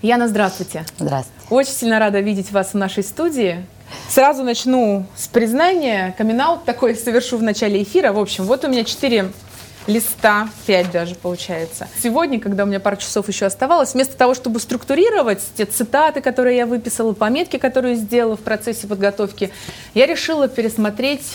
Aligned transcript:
Яна, 0.00 0.28
здравствуйте. 0.28 0.84
Здравствуйте. 0.96 1.46
Очень 1.50 1.72
сильно 1.72 1.98
рада 1.98 2.20
видеть 2.20 2.52
вас 2.52 2.72
в 2.72 2.76
нашей 2.76 3.02
студии. 3.02 3.66
Сразу 4.08 4.44
начну 4.44 5.06
с 5.16 5.26
признания. 5.26 6.14
камин 6.16 6.40
такой 6.64 6.94
совершу 6.94 7.36
в 7.36 7.42
начале 7.42 7.82
эфира. 7.82 8.12
В 8.12 8.18
общем, 8.20 8.44
вот 8.44 8.64
у 8.64 8.68
меня 8.68 8.84
четыре 8.84 9.32
листа, 9.88 10.50
пять 10.66 10.92
даже 10.92 11.16
получается. 11.16 11.88
Сегодня, 12.00 12.38
когда 12.38 12.62
у 12.62 12.66
меня 12.66 12.78
пару 12.78 12.96
часов 12.96 13.26
еще 13.26 13.46
оставалось, 13.46 13.94
вместо 13.94 14.16
того, 14.16 14.34
чтобы 14.34 14.60
структурировать 14.60 15.42
те 15.56 15.64
цитаты, 15.64 16.20
которые 16.20 16.58
я 16.58 16.66
выписала, 16.66 17.12
пометки, 17.12 17.56
которые 17.56 17.96
сделала 17.96 18.36
в 18.36 18.40
процессе 18.40 18.86
подготовки, 18.86 19.50
я 19.94 20.06
решила 20.06 20.46
пересмотреть 20.46 21.26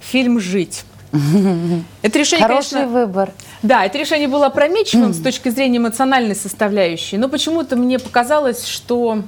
фильм 0.00 0.38
«Жить». 0.38 0.84
Это 2.02 2.18
решение, 2.18 2.46
Хороший 2.46 2.70
конечно, 2.70 2.88
выбор. 2.88 3.32
Да, 3.62 3.84
это 3.84 3.98
решение 3.98 4.28
было 4.28 4.46
опрометчивым 4.46 5.12
с 5.14 5.20
точки 5.20 5.48
зрения 5.48 5.78
эмоциональной 5.78 6.34
составляющей, 6.34 7.16
но 7.16 7.28
почему-то 7.28 7.76
мне 7.76 7.98
показалось, 7.98 8.66
что, 8.66 9.22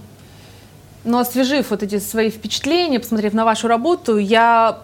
ну, 1.04 1.18
освежив 1.18 1.70
вот 1.70 1.82
эти 1.82 1.98
свои 1.98 2.30
впечатления, 2.30 3.00
посмотрев 3.00 3.32
на 3.32 3.44
вашу 3.44 3.68
работу, 3.68 4.18
я 4.18 4.78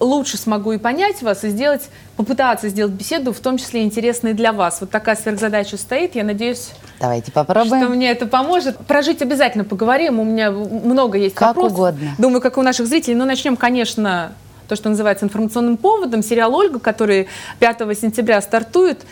лучше 0.00 0.38
смогу 0.38 0.72
и 0.72 0.78
понять 0.78 1.22
вас, 1.22 1.44
и 1.44 1.50
сделать, 1.50 1.88
попытаться 2.16 2.68
сделать 2.68 2.92
беседу, 2.92 3.32
в 3.32 3.40
том 3.40 3.58
числе 3.58 3.82
интересной 3.82 4.32
для 4.32 4.52
вас. 4.52 4.80
Вот 4.80 4.90
такая 4.90 5.14
сверхзадача 5.14 5.76
стоит, 5.76 6.14
я 6.14 6.24
надеюсь, 6.24 6.70
Давайте 7.00 7.32
попробуем. 7.32 7.82
Что 7.82 7.88
мне 7.88 8.10
это 8.10 8.26
поможет. 8.26 8.76
Прожить 8.76 9.22
обязательно 9.22 9.64
поговорим. 9.64 10.20
У 10.20 10.24
меня 10.24 10.50
много 10.50 11.16
есть 11.16 11.34
как 11.34 11.56
вопросов. 11.56 11.70
Как 11.70 11.78
угодно. 11.78 12.10
Думаю, 12.18 12.42
как 12.42 12.58
у 12.58 12.62
наших 12.62 12.86
зрителей. 12.86 13.14
Но 13.14 13.24
начнем, 13.24 13.56
конечно, 13.56 14.32
то, 14.70 14.76
что 14.76 14.88
называется 14.88 15.24
информационным 15.24 15.76
поводом, 15.76 16.22
сериал 16.22 16.54
«Ольга», 16.54 16.78
который 16.78 17.26
5 17.58 17.78
сентября 17.98 18.40
стартует. 18.40 19.04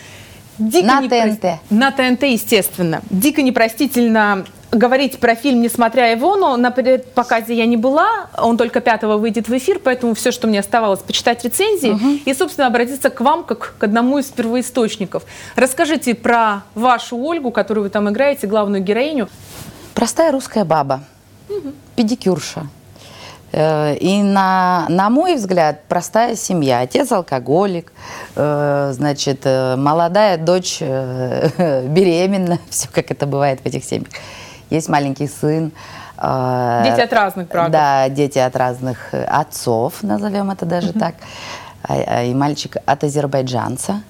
Дико 0.57 0.87
на 0.87 1.01
непро... 1.01 1.19
ТНТ. 1.19 1.45
На 1.71 1.91
ТНТ, 1.91 2.23
естественно. 2.23 3.03
Дико 3.11 3.43
непростительно 3.43 4.45
говорить 4.71 5.19
про 5.19 5.35
фильм, 5.35 5.61
несмотря 5.61 6.13
его, 6.13 6.37
но 6.37 6.57
на 6.57 6.71
показе 6.71 7.55
я 7.55 7.67
не 7.67 7.77
была, 7.77 8.29
он 8.39 8.57
только 8.57 8.81
5 8.81 9.03
выйдет 9.19 9.49
в 9.49 9.57
эфир, 9.57 9.81
поэтому 9.83 10.15
все, 10.15 10.31
что 10.31 10.47
мне 10.47 10.61
оставалось, 10.61 11.01
почитать 11.01 11.43
рецензии 11.45 11.91
угу. 11.91 12.21
и, 12.25 12.35
собственно, 12.35 12.69
обратиться 12.69 13.11
к 13.11 13.21
вам 13.21 13.43
как 13.43 13.75
к 13.79 13.83
одному 13.83 14.19
из 14.19 14.27
первоисточников. 14.27 15.25
Расскажите 15.57 16.15
про 16.15 16.63
вашу 16.77 17.17
Ольгу, 17.17 17.51
которую 17.51 17.85
вы 17.85 17.91
там 17.91 18.09
играете, 18.09 18.47
главную 18.47 18.81
героиню. 18.81 19.29
Простая 19.95 20.31
русская 20.31 20.65
баба, 20.65 21.03
угу. 21.49 21.73
педикюрша, 21.97 22.69
и 23.53 24.23
на, 24.23 24.87
на 24.89 25.09
мой 25.09 25.37
взгляд, 25.37 25.85
простая 25.89 26.37
семья. 26.37 26.81
Отец 26.81 27.11
алкоголик, 27.11 27.93
э, 28.37 28.91
значит, 28.93 29.41
э, 29.45 29.77
молодая 29.77 30.37
дочь 30.37 30.81
беременна, 30.81 32.59
все 32.71 32.89
как 32.93 33.11
это 33.11 33.27
бывает 33.27 33.61
в 33.61 33.67
этих 33.67 33.85
семьях. 33.85 34.09
Есть 34.71 34.89
маленький 34.89 35.29
сын. 35.29 35.73
Дети 36.17 37.01
от 37.01 37.13
разных 37.13 37.49
браков. 37.49 37.73
Да, 37.73 38.09
дети 38.09 38.39
от 38.39 38.55
разных 38.57 39.15
отцов, 39.15 40.03
назовем 40.03 40.51
это 40.51 40.67
даже 40.67 40.93
так. 40.93 41.15
А, 41.83 41.95
а, 41.95 42.23
и 42.25 42.35
мальчик 42.35 42.77
от 42.85 43.05
азербайджанца 43.05 44.03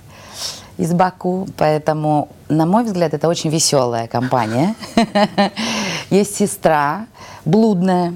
из 0.78 0.92
Баку. 0.92 1.46
Поэтому, 1.56 2.28
на 2.48 2.66
мой 2.66 2.84
взгляд, 2.84 3.14
это 3.14 3.28
очень 3.28 3.50
веселая 3.50 4.06
компания. 4.06 4.74
Есть 6.10 6.36
сестра 6.36 7.06
блудная, 7.44 8.14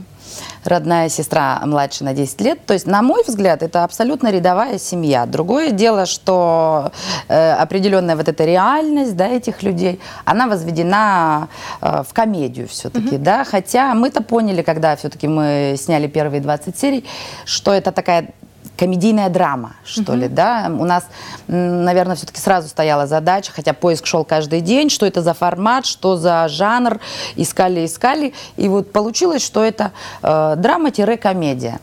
родная 0.65 1.09
сестра 1.09 1.61
младше 1.65 2.05
на 2.05 2.15
10 2.15 2.41
лет. 2.41 2.67
То 2.67 2.75
есть, 2.75 2.87
на 2.87 3.03
мой 3.03 3.23
взгляд, 3.27 3.63
это 3.63 3.85
абсолютно 3.85 4.31
рядовая 4.31 4.79
семья. 4.79 5.27
Другое 5.27 5.71
дело, 5.71 6.07
что 6.07 6.93
э, 7.29 7.53
определенная 7.53 8.17
вот 8.17 8.29
эта 8.29 8.45
реальность 8.45 9.17
да, 9.17 9.29
этих 9.29 9.63
людей, 9.63 10.01
она 10.25 10.47
возведена 10.47 11.49
э, 11.81 12.03
в 12.09 12.13
комедию 12.13 12.69
все-таки. 12.69 13.17
Mm-hmm. 13.17 13.23
Да? 13.23 13.45
Хотя 13.45 13.95
мы-то 13.95 14.23
поняли, 14.23 14.63
когда 14.63 14.97
все-таки 14.97 15.29
мы 15.29 15.77
сняли 15.79 16.07
первые 16.07 16.41
20 16.41 16.79
серий, 16.79 17.05
что 17.45 17.73
это 17.73 17.93
такая 17.93 18.29
комедийная 18.77 19.29
драма, 19.29 19.77
что 19.85 20.13
mm-hmm. 20.13 20.17
ли, 20.17 20.29
да. 20.29 20.67
У 20.69 20.85
нас, 20.85 21.05
наверное, 21.47 22.17
все-таки 22.17 22.41
сразу 22.41 22.69
стояла 22.69 23.07
задача, 23.07 23.53
хотя 23.53 23.73
поиск 23.73 24.07
шел 24.07 24.25
каждый 24.25 24.61
день, 24.61 24.91
что 24.91 25.07
это 25.07 25.23
за 25.23 25.35
формат, 25.35 25.87
что 25.87 26.17
за 26.17 26.49
жанр, 26.49 26.99
искали, 27.37 27.87
искали, 27.87 28.35
и 28.57 28.69
вот 28.69 28.93
получилось, 28.93 29.45
что 29.45 29.63
это 29.63 29.93
э, 30.23 30.55
драма-комедия. 30.57 31.81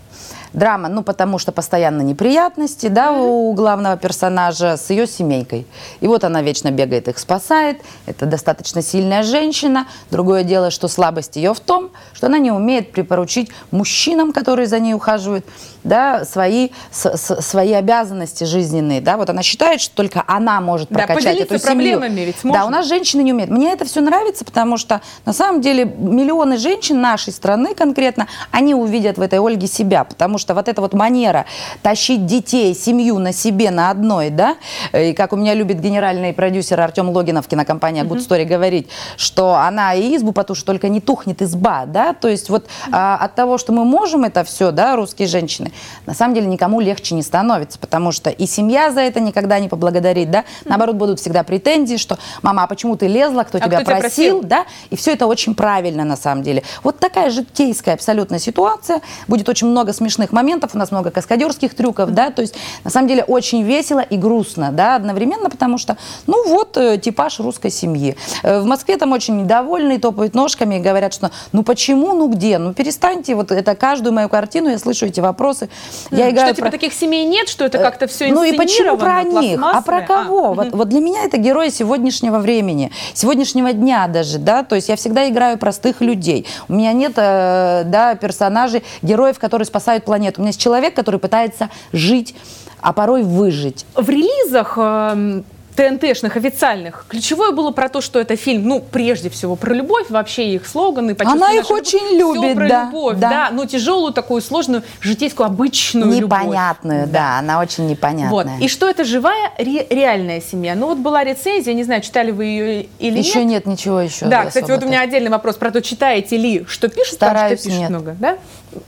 Драма, 0.54 0.90
ну, 0.90 1.04
потому 1.04 1.38
что 1.38 1.52
постоянно 1.52 2.02
неприятности, 2.02 2.88
да, 2.88 3.12
у 3.12 3.54
главного 3.54 3.98
персонажа 3.98 4.78
с 4.78 4.90
ее 4.90 5.06
семейкой. 5.06 5.68
И 6.00 6.08
вот 6.08 6.24
она 6.24 6.42
вечно 6.42 6.72
бегает, 6.72 7.08
их 7.08 7.20
спасает. 7.20 7.82
Это 8.08 8.26
достаточно 8.26 8.82
сильная 8.82 9.24
женщина. 9.24 9.88
Другое 10.10 10.44
дело, 10.44 10.72
что 10.72 10.88
слабость 10.88 11.36
ее 11.36 11.54
в 11.54 11.60
том, 11.60 11.92
что 12.14 12.28
она 12.28 12.40
не 12.40 12.52
умеет 12.52 12.92
припоручить 12.92 13.50
мужчинам, 13.72 14.34
которые 14.34 14.68
за 14.68 14.80
ней 14.80 14.94
ухаживают, 14.94 15.46
да, 15.84 16.26
свои, 16.26 16.70
с, 16.92 17.16
с, 17.16 17.42
свои 17.42 17.74
обязанности 17.74 18.44
жизненные. 18.44 19.02
Да. 19.02 19.18
Вот 19.18 19.30
она 19.30 19.44
считает, 19.44 19.82
что 19.82 19.96
только 19.96 20.24
она 20.28 20.60
может 20.62 20.90
прокачать 20.90 21.38
да, 21.38 21.44
эту 21.44 21.60
семью. 21.60 22.00
ведь 22.02 22.44
можно. 22.44 22.60
Да, 22.60 22.66
у 22.66 22.70
нас 22.70 22.88
женщины 22.88 23.22
не 23.22 23.34
умеют. 23.34 23.52
Мне 23.52 23.72
это 23.72 23.86
все 23.86 24.02
нравится, 24.02 24.44
потому 24.46 24.78
что 24.78 25.02
на 25.26 25.34
самом 25.34 25.62
деле 25.62 25.86
миллионы 25.86 26.58
женщин 26.58 27.00
нашей 27.02 27.32
страны 27.32 27.76
конкретно, 27.76 28.28
они 28.52 28.74
увидят 28.74 29.18
в 29.18 29.22
этой 29.22 29.40
Ольге 29.40 29.68
себя, 29.68 30.04
потому 30.04 30.39
что 30.40 30.54
вот 30.56 30.68
эта 30.68 30.82
вот 30.82 30.94
манера 30.94 31.46
тащить 31.82 32.26
детей, 32.26 32.74
семью 32.74 33.20
на 33.20 33.34
себе, 33.34 33.72
на 33.72 33.90
одной, 33.90 34.30
да, 34.30 34.58
и 34.94 35.14
как 35.14 35.34
у 35.34 35.36
меня 35.36 35.54
любит 35.54 35.80
генеральный 35.80 36.34
продюсер 36.34 36.80
Артем 36.80 37.10
Логинов, 37.10 37.48
кинокомпания 37.48 38.04
Good 38.04 38.28
Story, 38.28 38.46
говорить, 38.46 38.90
что 39.18 39.56
она 39.56 39.94
и 39.94 40.16
избу 40.16 40.32
потушит, 40.32 40.66
только 40.66 40.90
не 40.90 41.02
тухнет 41.02 41.42
изба, 41.42 41.86
да, 41.86 42.14
то 42.14 42.28
есть 42.28 42.50
вот 42.50 42.68
а, 42.92 43.18
от 43.18 43.36
того, 43.36 43.58
что 43.58 43.72
мы 43.74 43.86
можем 43.86 44.24
это 44.24 44.44
все, 44.44 44.72
да, 44.72 44.96
русские 44.96 45.28
женщины, 45.28 45.72
на 46.06 46.14
самом 46.14 46.34
деле 46.34 46.48
никому 46.48 46.80
легче 46.80 47.16
не 47.16 47.22
становится, 47.22 47.78
потому 47.80 48.12
что 48.12 48.30
и 48.30 48.46
семья 48.46 48.92
за 48.92 49.02
это 49.02 49.20
никогда 49.20 49.60
не 49.60 49.68
поблагодарит, 49.68 50.32
да, 50.32 50.46
наоборот, 50.66 50.96
будут 50.96 51.20
всегда 51.20 51.44
претензии, 51.44 51.98
что 51.98 52.18
мама, 52.42 52.64
а 52.64 52.68
почему 52.68 52.96
ты 52.96 53.08
лезла, 53.08 53.44
кто, 53.44 53.58
а 53.58 53.62
тебя, 53.62 53.82
кто 53.82 53.86
просил, 53.86 54.02
тебя 54.02 54.02
просил, 54.02 54.42
да, 54.44 54.66
и 54.90 54.96
все 54.96 55.14
это 55.14 55.28
очень 55.28 55.56
правильно 55.56 56.04
на 56.04 56.16
самом 56.16 56.44
деле. 56.44 56.64
Вот 56.84 57.00
такая 57.00 57.30
житейская 57.30 57.96
абсолютно 57.96 58.40
ситуация, 58.40 59.02
будет 59.28 59.50
очень 59.50 59.68
много 59.68 59.94
смешных 59.94 60.29
моментов, 60.32 60.72
у 60.74 60.78
нас 60.78 60.92
много 60.92 61.12
каскадерских 61.12 61.74
трюков, 61.74 62.12
да, 62.12 62.32
то 62.32 62.42
есть 62.42 62.56
на 62.84 62.90
самом 62.90 63.08
деле 63.08 63.24
очень 63.24 63.64
весело 63.64 64.00
и 64.00 64.18
грустно, 64.18 64.72
да, 64.72 64.96
одновременно, 64.96 65.50
потому 65.50 65.78
что, 65.78 65.98
ну 66.28 66.48
вот, 66.48 66.78
э, 66.78 66.98
типаж 66.98 67.40
русской 67.40 67.72
семьи. 67.72 68.16
Э, 68.44 68.60
в 68.60 68.66
Москве 68.66 68.98
там 68.98 69.12
очень 69.12 69.42
недовольны, 69.42 70.00
топают 70.00 70.36
ножками 70.36 70.76
и 70.76 70.80
говорят, 70.80 71.14
что 71.14 71.32
ну 71.52 71.64
почему, 71.64 72.14
ну 72.14 72.30
где, 72.30 72.58
ну 72.58 72.74
перестаньте, 72.74 73.36
вот 73.36 73.52
это 73.52 73.76
каждую 73.76 74.14
мою 74.14 74.30
картину, 74.30 74.70
я 74.70 74.78
слышу 74.78 75.06
эти 75.06 75.20
вопросы. 75.20 75.70
Я 76.12 76.30
играю 76.30 76.50
что, 76.50 76.56
типа, 76.58 76.68
про... 76.68 76.72
таких 76.72 76.94
семей 76.94 77.26
нет, 77.26 77.50
что 77.50 77.66
это 77.66 77.80
э, 77.80 77.84
как-то 77.84 78.08
все 78.08 78.32
Ну 78.32 78.44
и 78.44 78.56
почему 78.56 78.98
про 78.98 79.24
них, 79.24 79.60
а 79.62 79.82
про 79.82 80.02
кого? 80.02 80.52
А, 80.52 80.54
вот, 80.54 80.68
угу. 80.68 80.78
вот 80.78 80.90
для 80.90 81.00
меня 81.00 81.24
это 81.26 81.38
герои 81.38 81.70
сегодняшнего 81.70 82.40
времени, 82.40 82.92
сегодняшнего 83.14 83.74
дня 83.74 84.08
даже, 84.08 84.38
да, 84.40 84.64
то 84.64 84.76
есть 84.76 84.90
я 84.90 84.96
всегда 84.96 85.28
играю 85.30 85.58
простых 85.58 86.02
людей. 86.02 86.46
У 86.68 86.74
меня 86.74 86.94
нет, 86.94 87.14
да, 87.16 88.16
персонажей, 88.20 88.84
героев, 89.02 89.40
которые 89.40 89.66
спасают 89.66 90.06
планету. 90.06 90.19
У 90.20 90.42
меня 90.42 90.50
есть 90.50 90.62
человек, 90.62 90.94
который 90.94 91.20
пытается 91.20 91.70
жить, 91.94 92.36
а 92.82 92.94
порой 92.94 93.24
выжить. 93.24 93.86
В 93.96 94.10
релизах 94.10 94.78
эм, 94.78 95.44
ТНТшных 95.80 96.36
официальных, 96.36 97.06
ключевое 97.08 97.52
было 97.52 97.72
про 97.72 97.88
то, 97.88 98.02
что 98.02 98.20
это 98.20 98.36
фильм, 98.36 98.68
ну, 98.68 98.82
прежде 98.82 99.30
всего, 99.30 99.56
про 99.56 99.74
любовь, 99.74 100.08
вообще 100.10 100.54
их 100.54 100.68
слоганы. 100.68 101.16
Она 101.20 101.54
их 101.54 101.72
очень 101.72 102.18
любовь, 102.18 102.36
любит, 102.36 102.56
про 102.56 102.68
да, 102.68 102.84
любовь, 102.86 103.18
да. 103.18 103.30
да, 103.30 103.50
но 103.54 103.66
тяжелую, 103.66 104.12
такую 104.12 104.42
сложную, 104.42 104.84
житейскую, 105.00 105.48
обычную 105.48 106.12
Непонятную, 106.12 107.02
любовь. 107.02 107.14
да, 107.14 107.40
она 107.40 107.62
очень 107.62 107.88
непонятная. 107.88 108.30
Вот. 108.30 108.48
И 108.60 108.68
что 108.68 108.90
это 108.90 109.06
живая, 109.06 109.54
ре- 109.58 109.88
реальная 109.90 110.42
семья. 110.42 110.76
Ну, 110.76 110.88
вот 110.88 110.98
была 110.98 111.24
рецензия, 111.24 111.74
не 111.74 111.86
знаю, 111.86 112.02
читали 112.02 112.32
вы 112.32 112.44
ее 112.44 112.88
или 113.00 113.18
еще 113.18 113.46
нет. 113.46 113.66
нет 113.66 113.66
ничего 113.68 114.02
еще. 114.02 114.26
Да, 114.26 114.46
кстати, 114.48 114.70
вот 114.70 114.84
у 114.84 114.86
меня 114.86 115.00
отдельный 115.00 115.32
вопрос 115.32 115.56
про 115.56 115.72
то, 115.72 115.82
читаете 115.82 116.36
ли, 116.36 116.66
что 116.68 116.90
пишет, 116.90 117.14
Стараюсь, 117.14 117.52
там, 117.52 117.58
что 117.58 117.68
пишет 117.70 117.80
нет. 117.80 117.90
много, 117.90 118.16
да? 118.20 118.38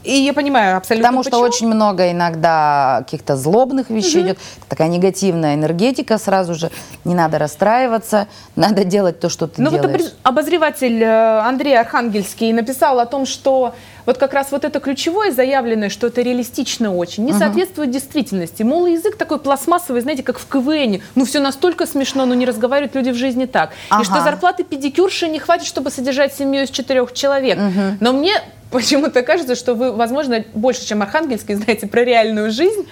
И 0.04 0.12
я 0.12 0.32
понимаю 0.32 0.76
абсолютно 0.76 1.08
Потому 1.08 1.22
почему. 1.22 1.38
что 1.38 1.44
очень 1.44 1.66
много 1.66 2.10
иногда 2.10 3.02
каких-то 3.04 3.36
злобных 3.36 3.90
вещей 3.90 4.20
угу. 4.20 4.26
идет, 4.28 4.38
такая 4.68 4.88
негативная 4.88 5.54
энергетика 5.54 6.18
сразу 6.18 6.54
же, 6.54 6.70
не 7.04 7.14
надо 7.14 7.38
расстраиваться, 7.38 8.28
надо 8.56 8.84
делать 8.84 9.18
то, 9.18 9.28
что 9.28 9.46
ты 9.46 9.60
Но 9.60 9.70
делаешь. 9.70 10.02
вот 10.02 10.14
обозреватель 10.22 11.02
э, 11.02 11.40
Андрей 11.40 11.78
Архангельский 11.78 12.52
написал 12.52 13.00
о 13.00 13.06
том, 13.06 13.26
что 13.26 13.74
вот 14.06 14.18
как 14.18 14.32
раз 14.32 14.50
вот 14.50 14.64
это 14.64 14.80
ключевое 14.80 15.32
заявленное, 15.32 15.88
что 15.88 16.08
это 16.08 16.22
реалистично 16.22 16.94
очень, 16.94 17.24
не 17.24 17.32
угу. 17.32 17.38
соответствует 17.38 17.90
действительности. 17.90 18.62
Мол, 18.62 18.86
язык 18.86 19.16
такой 19.16 19.38
пластмассовый, 19.38 20.00
знаете, 20.00 20.22
как 20.22 20.38
в 20.38 20.46
КВН. 20.46 21.02
Ну, 21.14 21.24
все 21.24 21.40
настолько 21.40 21.86
смешно, 21.86 22.24
но 22.26 22.34
не 22.34 22.46
разговаривают 22.46 22.94
люди 22.94 23.10
в 23.10 23.16
жизни 23.16 23.46
так. 23.46 23.70
Ага. 23.90 24.02
И 24.02 24.04
что 24.04 24.20
зарплаты 24.22 24.64
педикюрши 24.64 25.28
не 25.28 25.38
хватит, 25.38 25.66
чтобы 25.66 25.90
содержать 25.90 26.34
семью 26.34 26.64
из 26.64 26.70
четырех 26.70 27.12
человек. 27.12 27.58
Угу. 27.58 27.96
Но 28.00 28.12
мне 28.12 28.40
почему-то 28.72 29.22
кажется, 29.22 29.54
что 29.54 29.74
вы, 29.74 29.92
возможно, 29.92 30.44
больше, 30.54 30.84
чем 30.86 31.02
Архангельский, 31.02 31.54
знаете 31.54 31.86
про 31.86 32.02
реальную 32.02 32.50
жизнь. 32.50 32.86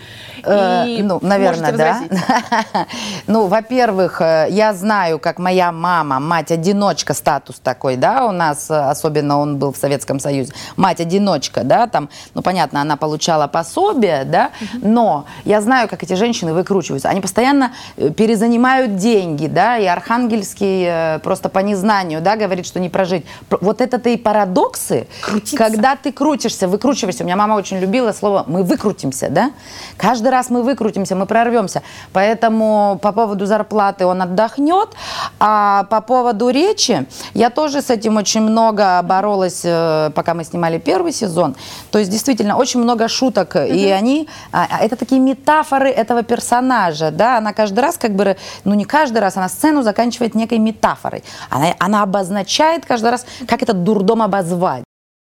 Э, 0.44 0.86
и 0.86 1.02
ну, 1.02 1.18
наверное, 1.22 1.72
да. 1.72 2.00
ну, 3.26 3.46
во-первых, 3.46 4.20
э, 4.20 4.46
я 4.50 4.72
знаю, 4.74 5.18
как 5.18 5.38
моя 5.38 5.72
мама, 5.72 6.20
мать-одиночка, 6.20 7.14
статус 7.14 7.58
такой, 7.58 7.96
да, 7.96 8.26
у 8.26 8.32
нас, 8.32 8.70
э, 8.70 8.74
особенно 8.74 9.38
он 9.38 9.58
был 9.58 9.72
в 9.72 9.76
Советском 9.76 10.20
Союзе, 10.20 10.52
мать-одиночка, 10.76 11.62
да, 11.64 11.86
там, 11.86 12.08
ну, 12.34 12.42
понятно, 12.42 12.80
она 12.80 12.96
получала 12.96 13.46
пособие, 13.46 14.24
да, 14.24 14.50
но 14.80 15.26
я 15.44 15.60
знаю, 15.60 15.88
как 15.88 16.02
эти 16.02 16.14
женщины 16.14 16.52
выкручиваются. 16.52 17.08
Они 17.08 17.20
постоянно 17.20 17.72
перезанимают 17.96 18.96
деньги, 18.96 19.46
да, 19.46 19.78
и 19.78 19.86
Архангельский 19.86 21.20
просто 21.20 21.48
по 21.48 21.58
незнанию, 21.58 22.20
да, 22.20 22.36
говорит, 22.36 22.66
что 22.66 22.80
не 22.80 22.88
прожить. 22.88 23.24
Вот 23.50 23.80
это-то 23.80 24.08
и 24.10 24.16
парадоксы, 24.16 25.06
Крутиться. 25.20 25.56
Когда 25.70 25.96
ты 25.96 26.12
крутишься, 26.12 26.68
выкручиваешься. 26.68 27.22
У 27.22 27.26
меня 27.26 27.36
мама 27.36 27.54
очень 27.54 27.78
любила 27.78 28.12
слово 28.12 28.44
«мы 28.46 28.62
выкрутимся», 28.62 29.28
да. 29.30 29.52
Каждый 29.96 30.28
раз 30.28 30.50
мы 30.50 30.62
выкрутимся, 30.62 31.14
мы 31.14 31.26
прорвемся. 31.26 31.82
Поэтому 32.12 32.98
по 33.02 33.12
поводу 33.12 33.46
зарплаты 33.46 34.06
он 34.06 34.22
отдохнет. 34.22 34.90
А 35.38 35.84
по 35.84 36.00
поводу 36.00 36.48
речи, 36.48 37.06
я 37.34 37.50
тоже 37.50 37.82
с 37.82 37.90
этим 37.90 38.16
очень 38.16 38.42
много 38.42 39.00
боролась, 39.02 39.62
э, 39.64 40.10
пока 40.14 40.34
мы 40.34 40.44
снимали 40.44 40.78
первый 40.78 41.12
сезон. 41.12 41.54
То 41.90 41.98
есть 41.98 42.10
действительно 42.10 42.56
очень 42.56 42.80
много 42.80 43.08
шуток. 43.08 43.56
Mm-hmm. 43.56 43.76
И 43.76 43.86
они, 43.90 44.28
а, 44.52 44.66
а, 44.70 44.84
это 44.84 44.96
такие 44.96 45.20
метафоры 45.20 45.90
этого 45.90 46.22
персонажа. 46.22 47.10
Да? 47.10 47.38
Она 47.38 47.52
каждый 47.52 47.80
раз 47.80 47.96
как 47.96 48.14
бы, 48.14 48.36
ну 48.64 48.74
не 48.74 48.84
каждый 48.84 49.18
раз, 49.18 49.36
она 49.36 49.48
сцену 49.48 49.82
заканчивает 49.82 50.34
некой 50.34 50.58
метафорой. 50.58 51.22
Она, 51.48 51.74
она 51.78 52.02
обозначает 52.02 52.86
каждый 52.86 53.10
раз, 53.10 53.26
как 53.46 53.62
этот 53.62 53.84
дурдом 53.84 54.22
обозвать. 54.22 54.84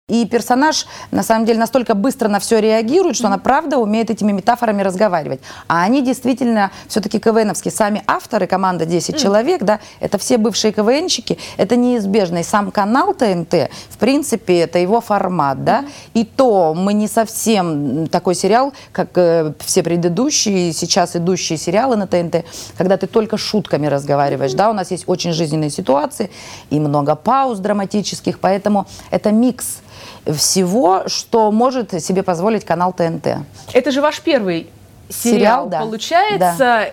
И 0.09 0.25
персонаж, 0.25 0.85
на 1.11 1.23
самом 1.23 1.45
деле, 1.45 1.59
настолько 1.59 1.95
быстро 1.95 2.27
на 2.27 2.41
все 2.41 2.59
реагирует, 2.59 3.15
что 3.15 3.27
она 3.27 3.37
правда 3.37 3.77
умеет 3.77 4.09
этими 4.09 4.33
метафорами 4.33 4.81
разговаривать. 4.81 5.39
А 5.69 5.83
они 5.83 6.01
действительно 6.01 6.71
все-таки 6.89 7.19
КВНовские. 7.19 7.71
Сами 7.71 8.03
авторы, 8.05 8.45
команда 8.45 8.85
10 8.85 9.17
человек, 9.17 9.63
да, 9.63 9.79
это 10.01 10.17
все 10.17 10.37
бывшие 10.37 10.73
КВНщики. 10.73 11.37
Это 11.55 11.77
неизбежно. 11.77 12.39
И 12.39 12.43
сам 12.43 12.71
канал 12.71 13.13
ТНТ, 13.13 13.71
в 13.89 13.97
принципе, 13.97 14.59
это 14.59 14.77
его 14.77 14.99
формат, 14.99 15.63
да. 15.63 15.85
И 16.13 16.25
то 16.25 16.73
мы 16.73 16.91
не 16.91 17.07
совсем 17.07 18.07
такой 18.07 18.35
сериал, 18.35 18.73
как 18.91 19.17
э, 19.17 19.53
все 19.59 19.83
предыдущие, 19.83 20.73
сейчас 20.73 21.15
идущие 21.15 21.57
сериалы 21.57 21.95
на 21.95 22.07
ТНТ, 22.07 22.43
когда 22.77 22.97
ты 22.97 23.07
только 23.07 23.37
шутками 23.37 23.87
разговариваешь, 23.87 24.51
да. 24.51 24.69
У 24.69 24.73
нас 24.73 24.91
есть 24.91 25.05
очень 25.07 25.31
жизненные 25.31 25.69
ситуации 25.69 26.29
и 26.71 26.79
много 26.81 27.15
пауз 27.15 27.59
драматических, 27.59 28.39
поэтому 28.39 28.85
это 29.09 29.31
микс 29.31 29.77
всего, 30.25 31.03
что 31.07 31.51
может 31.51 32.01
себе 32.03 32.23
позволить 32.23 32.65
канал 32.65 32.93
ТНТ. 32.93 33.27
Это 33.73 33.91
же 33.91 34.01
ваш 34.01 34.21
первый 34.21 34.69
сериал, 35.09 35.65
сериал 35.65 35.67
да. 35.67 35.79
получается. 35.81 36.55
Да 36.57 36.89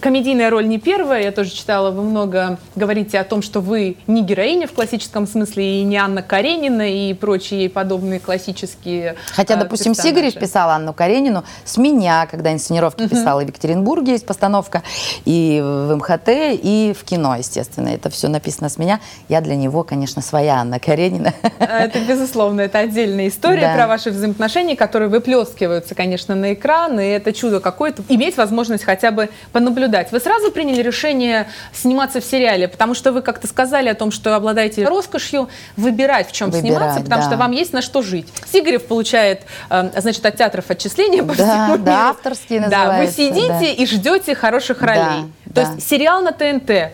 комедийная 0.00 0.50
роль 0.50 0.68
не 0.68 0.78
первая, 0.78 1.22
я 1.22 1.32
тоже 1.32 1.50
читала, 1.50 1.90
вы 1.90 2.02
много 2.02 2.58
говорите 2.74 3.18
о 3.18 3.24
том, 3.24 3.42
что 3.42 3.60
вы 3.60 3.96
не 4.06 4.22
героиня 4.22 4.66
в 4.66 4.72
классическом 4.72 5.26
смысле, 5.26 5.80
и 5.80 5.84
не 5.84 5.96
Анна 5.96 6.22
Каренина, 6.22 6.90
и 6.90 7.14
прочие 7.14 7.68
подобные 7.68 8.20
классические 8.20 9.16
Хотя, 9.34 9.56
допустим, 9.56 9.92
персонажи. 9.92 10.16
Сигарев 10.16 10.34
писал 10.34 10.70
Анну 10.70 10.92
Каренину 10.92 11.44
с 11.64 11.76
меня, 11.76 12.26
когда 12.30 12.52
инсценировки 12.52 13.02
uh-huh. 13.02 13.08
писала 13.08 13.40
в 13.40 13.46
Екатеринбурге, 13.46 14.12
есть 14.12 14.26
постановка, 14.26 14.82
и 15.24 15.60
в 15.62 15.96
МХТ, 15.96 16.28
и 16.28 16.94
в 16.98 17.04
кино, 17.04 17.36
естественно. 17.36 17.88
Это 17.88 18.10
все 18.10 18.28
написано 18.28 18.68
с 18.68 18.78
меня. 18.78 19.00
Я 19.28 19.40
для 19.40 19.56
него, 19.56 19.82
конечно, 19.84 20.22
своя 20.22 20.56
Анна 20.56 20.78
Каренина. 20.78 21.32
Это, 21.58 22.00
безусловно, 22.00 22.62
это 22.62 22.78
отдельная 22.78 23.28
история 23.28 23.68
да. 23.68 23.74
про 23.74 23.86
ваши 23.86 24.10
взаимоотношения, 24.10 24.76
которые 24.76 25.08
выплескиваются, 25.08 25.94
конечно, 25.94 26.34
на 26.34 26.54
экран, 26.54 26.98
и 27.00 27.04
это 27.04 27.32
чудо 27.32 27.60
какое-то. 27.60 28.02
Иметь 28.08 28.36
возможность 28.36 28.84
хотя 28.84 29.10
бы 29.10 29.28
наблюдать. 29.64 30.12
Вы 30.12 30.20
сразу 30.20 30.50
приняли 30.50 30.82
решение 30.82 31.48
сниматься 31.72 32.20
в 32.20 32.24
сериале, 32.24 32.68
потому 32.68 32.94
что 32.94 33.12
вы 33.12 33.22
как-то 33.22 33.46
сказали 33.46 33.88
о 33.88 33.94
том, 33.94 34.10
что 34.10 34.34
обладаете 34.34 34.84
роскошью 34.86 35.48
выбирать, 35.76 36.28
в 36.28 36.32
чем 36.32 36.50
выбирать, 36.50 36.70
сниматься, 36.70 37.00
потому 37.00 37.22
да. 37.22 37.28
что 37.28 37.36
вам 37.36 37.52
есть 37.52 37.72
на 37.72 37.82
что 37.82 38.02
жить. 38.02 38.28
Сигарев 38.50 38.86
получает, 38.86 39.42
э, 39.70 39.90
значит, 39.96 40.24
от 40.26 40.36
театров 40.36 40.70
отчисления 40.70 41.22
по 41.22 41.34
да, 41.34 41.44
всему 41.44 41.66
миру. 41.72 41.82
Да, 41.84 42.10
авторские 42.10 42.60
называются. 42.60 43.16
Да, 43.16 43.24
вы 43.24 43.30
сидите 43.30 43.48
да. 43.48 43.82
и 43.82 43.86
ждете 43.86 44.34
хороших 44.34 44.82
ролей. 44.82 45.30
Да, 45.46 45.62
То 45.62 45.66
да. 45.66 45.74
есть 45.74 45.88
сериал 45.88 46.22
на 46.22 46.32
ТНТ 46.32 46.92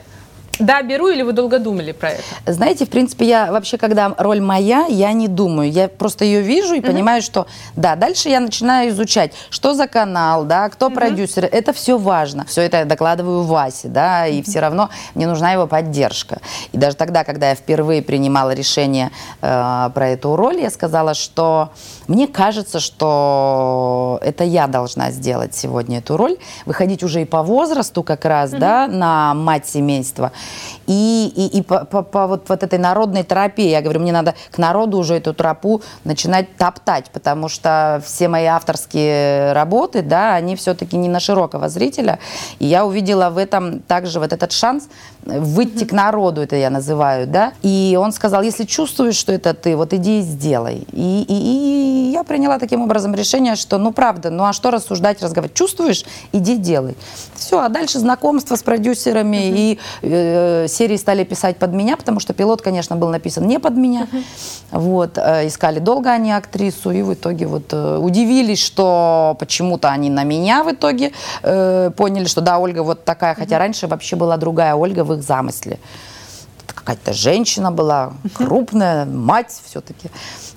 да, 0.58 0.82
беру 0.82 1.08
или 1.08 1.22
вы 1.22 1.32
долго 1.32 1.58
думали 1.58 1.92
про 1.92 2.10
это? 2.10 2.22
Знаете, 2.46 2.84
в 2.84 2.88
принципе, 2.88 3.26
я 3.26 3.52
вообще, 3.52 3.78
когда 3.78 4.14
роль 4.18 4.40
моя, 4.40 4.86
я 4.88 5.12
не 5.12 5.28
думаю. 5.28 5.70
Я 5.70 5.88
просто 5.88 6.24
ее 6.24 6.40
вижу 6.40 6.74
и 6.74 6.80
uh-huh. 6.80 6.86
понимаю, 6.86 7.22
что 7.22 7.46
да, 7.76 7.96
дальше 7.96 8.28
я 8.28 8.40
начинаю 8.40 8.90
изучать, 8.90 9.32
что 9.50 9.74
за 9.74 9.86
канал, 9.86 10.44
да, 10.44 10.68
кто 10.68 10.88
uh-huh. 10.88 10.94
продюсер. 10.94 11.44
Это 11.44 11.72
все 11.72 11.98
важно. 11.98 12.44
Все 12.46 12.62
это 12.62 12.78
я 12.78 12.84
докладываю 12.84 13.42
Васе, 13.42 13.88
да, 13.88 14.26
и 14.26 14.42
все 14.42 14.60
равно 14.60 14.90
мне 15.14 15.26
нужна 15.26 15.52
его 15.52 15.66
поддержка. 15.66 16.40
И 16.72 16.78
даже 16.78 16.96
тогда, 16.96 17.24
когда 17.24 17.50
я 17.50 17.54
впервые 17.54 18.02
принимала 18.02 18.52
решение 18.52 19.10
э, 19.40 19.90
про 19.94 20.08
эту 20.08 20.36
роль, 20.36 20.60
я 20.60 20.70
сказала, 20.70 21.14
что 21.14 21.70
мне 22.08 22.26
кажется, 22.26 22.80
что 22.80 24.18
это 24.22 24.42
я 24.42 24.66
должна 24.66 25.10
сделать 25.10 25.54
сегодня 25.54 25.98
эту 25.98 26.16
роль, 26.16 26.38
выходить 26.64 27.02
уже 27.02 27.22
и 27.22 27.24
по 27.26 27.42
возрасту 27.42 28.02
как 28.02 28.24
раз, 28.24 28.52
uh-huh. 28.52 28.58
да, 28.58 28.88
на 28.88 29.34
мать 29.34 29.68
семейства. 29.68 30.32
И, 30.86 31.30
и, 31.36 31.58
и 31.58 31.62
по, 31.62 31.84
по, 31.84 32.02
по 32.02 32.26
вот, 32.26 32.48
вот 32.48 32.62
этой 32.62 32.78
народной 32.78 33.24
тропе, 33.24 33.70
я 33.70 33.82
говорю, 33.82 34.00
мне 34.00 34.12
надо 34.12 34.34
к 34.50 34.56
народу 34.56 34.98
уже 34.98 35.16
эту 35.16 35.34
тропу 35.34 35.82
начинать 36.04 36.56
топтать, 36.56 37.10
потому 37.10 37.48
что 37.48 38.02
все 38.04 38.28
мои 38.28 38.46
авторские 38.46 39.52
работы, 39.52 40.00
да, 40.00 40.34
они 40.34 40.56
все-таки 40.56 40.96
не 40.96 41.08
на 41.08 41.20
широкого 41.20 41.68
зрителя. 41.68 42.18
И 42.58 42.66
я 42.66 42.86
увидела 42.86 43.28
в 43.28 43.36
этом 43.36 43.80
также 43.80 44.18
вот 44.18 44.32
этот 44.32 44.52
шанс 44.52 44.88
выйти 45.28 45.84
к 45.84 45.92
народу, 45.92 46.40
это 46.40 46.56
я 46.56 46.70
называю, 46.70 47.26
да. 47.26 47.52
И 47.62 47.96
он 48.00 48.12
сказал, 48.12 48.42
если 48.42 48.64
чувствуешь, 48.64 49.16
что 49.16 49.32
это 49.32 49.54
ты, 49.54 49.76
вот 49.76 49.92
иди 49.92 50.20
и 50.20 50.22
сделай. 50.22 50.86
И, 50.92 51.24
и, 51.28 52.08
и 52.08 52.10
я 52.12 52.24
приняла 52.24 52.58
таким 52.58 52.82
образом 52.82 53.14
решение, 53.14 53.56
что, 53.56 53.78
ну, 53.78 53.92
правда, 53.92 54.30
ну, 54.30 54.44
а 54.44 54.52
что 54.52 54.70
рассуждать, 54.70 55.22
разговаривать? 55.22 55.56
Чувствуешь? 55.56 56.04
Иди 56.32 56.56
делай. 56.56 56.96
Все, 57.34 57.60
а 57.60 57.68
дальше 57.68 57.98
знакомство 57.98 58.56
с 58.56 58.62
продюсерами 58.62 59.36
mm-hmm. 59.36 59.56
и 59.56 59.78
э, 60.02 60.66
серии 60.68 60.96
стали 60.96 61.24
писать 61.24 61.58
под 61.58 61.72
меня, 61.72 61.96
потому 61.96 62.20
что 62.20 62.32
пилот, 62.32 62.62
конечно, 62.62 62.96
был 62.96 63.08
написан 63.08 63.46
не 63.46 63.58
под 63.58 63.76
меня. 63.76 64.08
Uh-huh. 64.10 64.22
Вот, 64.70 65.18
э, 65.18 65.46
искали 65.46 65.78
долго 65.78 66.10
они 66.10 66.32
актрису, 66.32 66.90
и 66.90 67.02
в 67.02 67.14
итоге 67.14 67.46
вот 67.46 67.72
э, 67.72 67.98
удивились, 67.98 68.60
что 68.60 69.36
почему-то 69.38 69.88
они 69.90 70.10
на 70.10 70.24
меня 70.24 70.64
в 70.64 70.72
итоге 70.72 71.12
э, 71.42 71.90
поняли, 71.96 72.26
что 72.26 72.40
да, 72.40 72.58
Ольга 72.58 72.82
вот 72.82 73.04
такая, 73.04 73.34
хотя 73.34 73.56
uh-huh. 73.56 73.58
раньше 73.58 73.86
вообще 73.86 74.16
была 74.16 74.36
другая 74.36 74.74
Ольга 74.74 75.04
в 75.04 75.12
их 75.14 75.17
замысле. 75.22 75.78
Какая-то 76.66 77.12
женщина 77.12 77.70
была, 77.72 78.12
крупная, 78.34 79.04
мать 79.04 79.60
все-таки. 79.64 80.10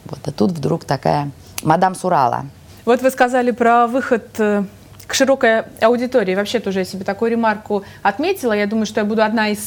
Вот, 0.06 0.20
а 0.26 0.32
тут 0.32 0.52
вдруг 0.52 0.86
такая 0.86 1.32
мадам 1.64 1.96
Сурала. 1.96 2.46
Вот 2.86 3.02
вы 3.02 3.12
сказали 3.12 3.52
про 3.52 3.88
выход 3.88 4.28
э, 4.40 4.64
к 5.08 5.14
широкой 5.14 5.64
аудитории. 5.82 6.36
Вообще 6.36 6.60
тоже 6.60 6.80
я 6.80 6.86
себе 6.86 7.04
такую 7.04 7.32
ремарку 7.32 7.84
отметила. 8.02 8.54
Я 8.54 8.66
думаю, 8.66 8.86
что 8.86 9.02
я 9.02 9.06
буду 9.06 9.24
одна 9.24 9.50
из 9.50 9.60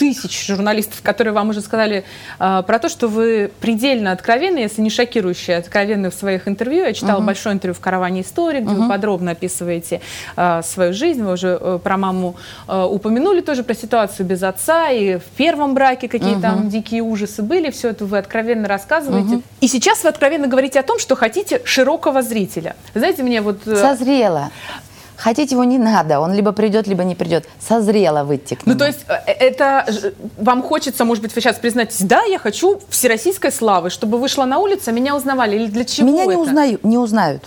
тысяч 0.00 0.46
журналистов, 0.46 1.02
которые 1.02 1.34
вам 1.34 1.50
уже 1.50 1.60
сказали 1.60 2.04
э, 2.38 2.62
про 2.66 2.78
то, 2.78 2.88
что 2.88 3.06
вы 3.06 3.50
предельно 3.60 4.12
откровенны, 4.12 4.56
если 4.56 4.80
не 4.80 4.88
шокирующие, 4.88 5.58
откровенны 5.58 6.10
в 6.10 6.14
своих 6.14 6.48
интервью. 6.48 6.86
Я 6.86 6.94
читала 6.94 7.20
uh-huh. 7.20 7.26
большое 7.26 7.54
интервью 7.54 7.74
в 7.74 7.80
«Караване 7.80 8.22
истории», 8.22 8.60
где 8.60 8.72
uh-huh. 8.72 8.84
вы 8.84 8.88
подробно 8.88 9.32
описываете 9.32 10.00
э, 10.38 10.62
свою 10.64 10.94
жизнь. 10.94 11.22
Вы 11.22 11.34
уже 11.34 11.58
э, 11.60 11.78
про 11.84 11.98
маму 11.98 12.36
э, 12.66 12.82
упомянули 12.82 13.42
тоже, 13.42 13.62
про 13.62 13.74
ситуацию 13.74 14.24
без 14.24 14.42
отца, 14.42 14.88
и 14.88 15.18
в 15.18 15.24
первом 15.36 15.74
браке 15.74 16.08
какие 16.08 16.38
uh-huh. 16.38 16.40
там 16.40 16.70
дикие 16.70 17.02
ужасы 17.02 17.42
были. 17.42 17.70
Все 17.70 17.90
это 17.90 18.06
вы 18.06 18.16
откровенно 18.16 18.68
рассказываете. 18.68 19.34
Uh-huh. 19.34 19.42
И 19.60 19.68
сейчас 19.68 20.02
вы 20.02 20.08
откровенно 20.08 20.46
говорите 20.46 20.80
о 20.80 20.82
том, 20.82 20.98
что 20.98 21.14
хотите 21.14 21.60
широкого 21.64 22.22
зрителя. 22.22 22.74
Знаете, 22.94 23.22
мне 23.22 23.42
вот... 23.42 23.66
Э, 23.66 23.76
Созрела. 23.76 24.50
Хотеть 25.20 25.52
его 25.52 25.64
не 25.64 25.76
надо, 25.78 26.18
он 26.18 26.32
либо 26.32 26.52
придет, 26.52 26.86
либо 26.86 27.04
не 27.04 27.14
придет. 27.14 27.44
Созрело 27.60 28.24
выйти 28.24 28.54
к 28.54 28.64
ну, 28.64 28.72
нему. 28.72 28.74
Ну, 28.74 28.78
то 28.78 28.86
есть 28.86 29.00
э, 29.06 29.32
это 29.32 29.86
вам 30.38 30.62
хочется, 30.62 31.04
может 31.04 31.22
быть, 31.22 31.34
вы 31.34 31.42
сейчас 31.42 31.56
признаетесь, 31.56 32.00
да, 32.00 32.22
я 32.22 32.38
хочу 32.38 32.80
всероссийской 32.88 33.52
славы, 33.52 33.90
чтобы 33.90 34.16
вышла 34.18 34.46
на 34.46 34.58
улицу, 34.58 34.84
а 34.86 34.92
меня 34.92 35.14
узнавали, 35.14 35.56
или 35.56 35.66
для 35.66 35.84
чего 35.84 36.08
Меня 36.08 36.24
это? 36.24 36.32
не, 36.32 36.38
узнаю, 36.38 36.80
не 36.82 36.96
узнают. 36.96 37.44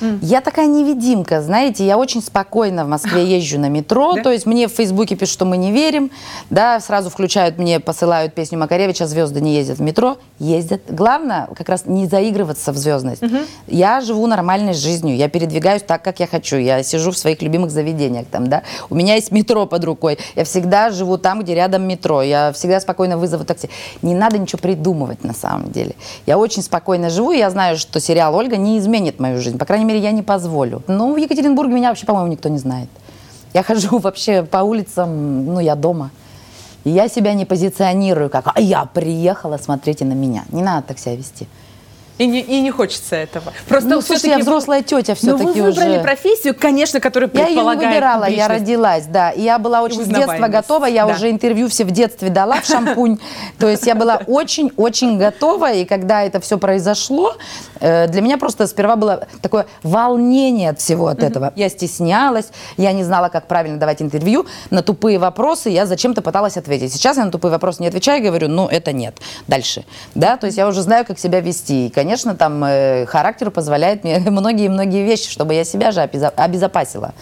Mm. 0.00 0.18
Я 0.22 0.40
такая 0.40 0.66
невидимка, 0.66 1.42
знаете, 1.42 1.86
я 1.86 1.98
очень 1.98 2.22
спокойно 2.22 2.84
в 2.84 2.88
Москве 2.88 3.24
езжу 3.38 3.58
на 3.58 3.68
метро, 3.68 4.16
то 4.22 4.30
есть 4.30 4.46
мне 4.46 4.68
в 4.68 4.72
Фейсбуке 4.72 5.16
пишут, 5.16 5.34
что 5.34 5.44
мы 5.44 5.56
не 5.56 5.72
верим, 5.72 6.10
да, 6.50 6.80
сразу 6.80 7.10
включают 7.10 7.58
мне, 7.58 7.80
посылают 7.80 8.34
песню 8.34 8.58
Макаревича 8.58 9.06
«Звезды 9.06 9.40
не 9.40 9.54
ездят 9.54 9.78
в 9.78 9.82
метро». 9.82 10.18
Ездят. 10.38 10.82
Главное 10.88 11.48
как 11.56 11.68
раз 11.68 11.84
не 11.86 12.06
заигрываться 12.06 12.72
в 12.72 12.76
звездность. 12.76 13.22
Я 13.66 14.00
живу 14.00 14.26
нормальной 14.26 14.74
жизнью, 14.74 15.16
я 15.16 15.28
передвигаюсь 15.28 15.82
так, 15.82 16.02
как 16.02 16.20
я 16.20 16.26
хочу, 16.26 16.56
я 16.56 16.82
сижу 16.82 17.10
в 17.10 17.18
своих 17.18 17.42
любимых 17.42 17.70
заведениях 17.70 18.26
там, 18.30 18.48
да, 18.48 18.62
у 18.90 18.94
меня 18.94 19.14
есть 19.14 19.32
метро 19.32 19.66
под 19.66 19.84
рукой, 19.84 20.18
я 20.36 20.44
всегда 20.44 20.90
живу 20.90 21.18
там, 21.18 21.40
где 21.40 21.54
рядом 21.54 21.86
метро, 21.86 22.22
я 22.22 22.52
всегда 22.52 22.80
спокойно 22.80 23.18
вызову 23.18 23.44
такси. 23.44 23.68
Не 24.02 24.14
надо 24.14 24.38
ничего 24.38 24.58
придумывать 24.58 25.24
на 25.24 25.34
самом 25.34 25.70
деле. 25.70 25.94
Я 26.26 26.38
очень 26.38 26.62
спокойно 26.62 27.10
живу, 27.10 27.32
я 27.32 27.50
знаю, 27.50 27.76
что 27.76 28.00
сериал 28.00 28.34
«Ольга» 28.34 28.56
не 28.56 28.78
изменит 28.78 29.18
мою 29.18 29.40
жизнь, 29.40 29.58
по 29.58 29.64
крайней 29.64 29.84
мере, 29.84 29.87
я 29.96 30.12
не 30.12 30.22
позволю. 30.22 30.82
Но 30.86 31.12
в 31.12 31.16
Екатеринбурге 31.16 31.74
меня 31.74 31.88
вообще, 31.88 32.06
по-моему, 32.06 32.28
никто 32.30 32.48
не 32.48 32.58
знает. 32.58 32.88
Я 33.54 33.62
хожу 33.64 33.98
вообще 33.98 34.42
по 34.42 34.58
улицам, 34.58 35.46
ну, 35.46 35.60
я 35.60 35.74
дома. 35.74 36.10
И 36.84 36.90
я 36.90 37.08
себя 37.08 37.34
не 37.34 37.44
позиционирую 37.44 38.30
как 38.30 38.52
«а 38.54 38.60
я 38.60 38.84
приехала, 38.84 39.58
смотрите 39.58 40.04
на 40.04 40.12
меня». 40.12 40.44
Не 40.50 40.62
надо 40.62 40.86
так 40.88 40.98
себя 40.98 41.16
вести. 41.16 41.46
И 42.18 42.26
не, 42.26 42.40
и 42.40 42.60
не 42.60 42.70
хочется 42.72 43.14
этого. 43.14 43.52
Просто 43.68 43.88
ну, 43.88 44.00
слушай, 44.00 44.28
я 44.28 44.38
взрослая 44.38 44.82
тетя 44.82 45.14
все-таки 45.14 45.44
уже. 45.44 45.62
вы 45.62 45.70
выбрали 45.70 45.90
уже... 45.96 46.00
профессию, 46.02 46.54
конечно, 46.58 46.98
которая 47.00 47.28
предполагает 47.28 47.56
Я 47.56 47.62
ее 47.62 47.76
не 47.76 47.86
выбирала, 47.86 48.20
публичность. 48.24 48.48
я 48.48 48.54
родилась, 48.54 49.04
да. 49.06 49.30
И 49.30 49.42
я 49.42 49.58
была 49.58 49.82
очень 49.82 50.04
с 50.04 50.08
детства 50.08 50.48
готова, 50.48 50.86
я 50.86 51.06
да. 51.06 51.14
уже 51.14 51.30
интервью 51.30 51.68
все 51.68 51.84
в 51.84 51.92
детстве 51.92 52.30
дала 52.30 52.60
в 52.60 52.66
шампунь. 52.66 53.18
То 53.58 53.68
есть 53.68 53.86
я 53.86 53.94
была 53.94 54.20
очень-очень 54.26 55.16
готова, 55.16 55.72
и 55.72 55.84
когда 55.84 56.22
это 56.22 56.40
все 56.40 56.58
произошло, 56.58 57.36
э, 57.80 58.08
для 58.08 58.20
меня 58.20 58.36
просто 58.36 58.66
сперва 58.66 58.96
было 58.96 59.28
такое 59.40 59.66
волнение 59.84 60.70
от 60.70 60.80
всего 60.80 61.06
от 61.06 61.22
этого. 61.22 61.52
Я 61.54 61.68
стеснялась, 61.68 62.50
я 62.76 62.92
не 62.92 63.04
знала, 63.04 63.28
как 63.28 63.46
правильно 63.46 63.78
давать 63.78 64.02
интервью. 64.02 64.46
На 64.70 64.82
тупые 64.82 65.18
вопросы 65.18 65.70
я 65.70 65.86
зачем-то 65.86 66.20
пыталась 66.20 66.56
ответить. 66.56 66.92
Сейчас 66.92 67.16
я 67.16 67.24
на 67.24 67.30
тупые 67.30 67.52
вопросы 67.52 67.80
не 67.82 67.88
отвечаю, 67.88 68.22
говорю, 68.22 68.48
ну, 68.48 68.66
это 68.66 68.92
нет. 68.92 69.14
Дальше. 69.46 69.84
Да, 70.16 70.36
то 70.36 70.46
есть 70.46 70.58
я 70.58 70.66
уже 70.66 70.82
знаю, 70.82 71.04
как 71.04 71.18
себя 71.20 71.40
вести. 71.40 71.86
И, 71.86 71.90
конечно, 71.90 72.07
конечно, 72.08 72.34
там 72.34 72.64
э, 72.64 73.04
характер 73.04 73.50
позволяет 73.50 74.02
мне 74.02 74.18
многие-многие 74.30 75.04
вещи, 75.04 75.30
чтобы 75.30 75.52
я 75.52 75.64
себя 75.64 75.90
же 75.90 76.00
обезопасила. 76.00 77.12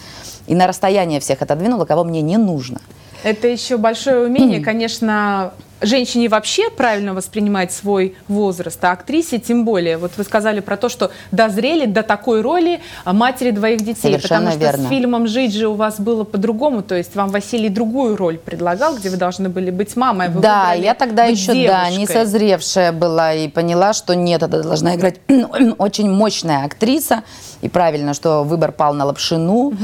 И 0.47 0.55
на 0.55 0.65
расстояние 0.65 1.19
всех 1.19 1.41
отодвинула, 1.41 1.83
кого 1.83 2.05
мне 2.05 2.21
не 2.21 2.37
нужно. 2.37 2.79
Это 3.23 3.49
еще 3.49 3.75
большое 3.75 4.25
умение, 4.25 4.63
конечно, 4.63 5.51
женщине 5.81 6.29
вообще 6.29 6.69
правильно 6.69 7.13
воспринимать 7.13 7.71
свой 7.71 8.15
возраст, 8.27 8.83
а 8.83 8.91
актрисе 8.91 9.39
тем 9.39 9.65
более. 9.65 9.97
Вот 9.97 10.11
вы 10.17 10.23
сказали 10.23 10.59
про 10.59 10.77
то, 10.77 10.89
что 10.89 11.11
дозрели 11.31 11.85
до 11.85 12.03
такой 12.03 12.41
роли 12.41 12.81
матери 13.05 13.51
двоих 13.51 13.79
детей. 13.79 14.01
Совершенно 14.01 14.51
потому 14.51 14.51
что 14.51 14.59
верно. 14.59 14.85
с 14.85 14.89
фильмом 14.89 15.27
«Жить 15.27 15.53
же» 15.53 15.67
у 15.67 15.73
вас 15.73 15.99
было 15.99 16.23
по-другому, 16.23 16.81
то 16.81 16.95
есть 16.95 17.15
вам 17.15 17.29
Василий 17.29 17.69
другую 17.69 18.15
роль 18.15 18.37
предлагал, 18.37 18.95
где 18.95 19.09
вы 19.09 19.17
должны 19.17 19.49
были 19.49 19.71
быть 19.71 19.95
мамой. 19.95 20.29
Вы 20.29 20.41
да, 20.41 20.73
я 20.73 20.93
тогда 20.93 21.25
еще 21.25 21.53
девушкой. 21.53 21.67
да, 21.67 21.89
не 21.89 22.07
созревшая 22.07 22.91
была 22.91 23.33
и 23.33 23.47
поняла, 23.47 23.93
что 23.93 24.15
нет, 24.15 24.43
это 24.43 24.63
должна 24.63 24.95
играть 24.95 25.19
очень 25.77 26.09
мощная 26.09 26.65
актриса. 26.65 27.23
И 27.61 27.69
правильно, 27.69 28.13
что 28.13 28.43
выбор 28.43 28.71
пал 28.71 28.93
на 28.93 29.05
Лапшину. 29.05 29.69
Угу. 29.69 29.75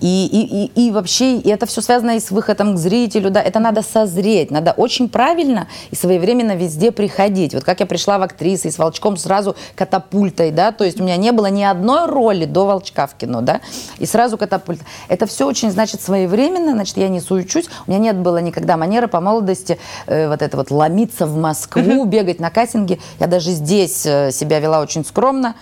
И, 0.00 0.26
и, 0.26 0.64
и, 0.64 0.86
и 0.86 0.90
вообще 0.90 1.38
и 1.38 1.48
это 1.48 1.64
все 1.64 1.80
связано 1.80 2.16
и 2.16 2.20
с 2.20 2.30
выходом 2.30 2.74
к 2.74 2.78
зрителю. 2.78 3.30
Да, 3.30 3.40
это 3.40 3.58
надо 3.58 3.82
созреть, 3.82 4.50
надо 4.50 4.72
очень 4.72 5.08
правильно 5.08 5.41
правильно 5.42 5.66
и 5.90 5.96
своевременно 5.96 6.54
везде 6.54 6.92
приходить. 6.92 7.54
Вот 7.54 7.64
как 7.64 7.80
я 7.80 7.86
пришла 7.86 8.18
в 8.18 8.22
актрисы 8.22 8.68
и 8.68 8.70
с 8.70 8.78
Волчком 8.78 9.16
сразу 9.16 9.56
катапультой, 9.74 10.50
да, 10.50 10.72
то 10.72 10.84
есть 10.84 11.00
у 11.00 11.04
меня 11.04 11.16
не 11.16 11.32
было 11.32 11.46
ни 11.46 11.62
одной 11.62 12.06
роли 12.06 12.44
до 12.44 12.66
Волчка 12.66 13.06
в 13.06 13.14
кино, 13.14 13.40
да, 13.40 13.60
и 13.98 14.06
сразу 14.06 14.38
катапульта. 14.38 14.84
Это 15.08 15.26
все 15.26 15.46
очень, 15.46 15.70
значит, 15.70 16.00
своевременно, 16.00 16.72
значит, 16.72 16.96
я 16.96 17.08
не 17.08 17.20
суечусь, 17.20 17.66
у 17.86 17.90
меня 17.90 18.00
нет 18.00 18.16
было 18.16 18.38
никогда 18.38 18.76
манеры 18.76 19.08
по 19.08 19.20
молодости 19.20 19.78
э, 20.06 20.28
вот 20.28 20.42
это 20.42 20.56
вот 20.56 20.70
ломиться 20.70 21.26
в 21.26 21.36
Москву, 21.36 22.04
бегать 22.04 22.40
на 22.40 22.50
кастинге. 22.50 22.98
Я 23.18 23.26
даже 23.26 23.50
здесь 23.50 24.06
э, 24.06 24.30
себя 24.32 24.60
вела 24.60 24.80
очень 24.80 25.04
скромно, 25.04 25.54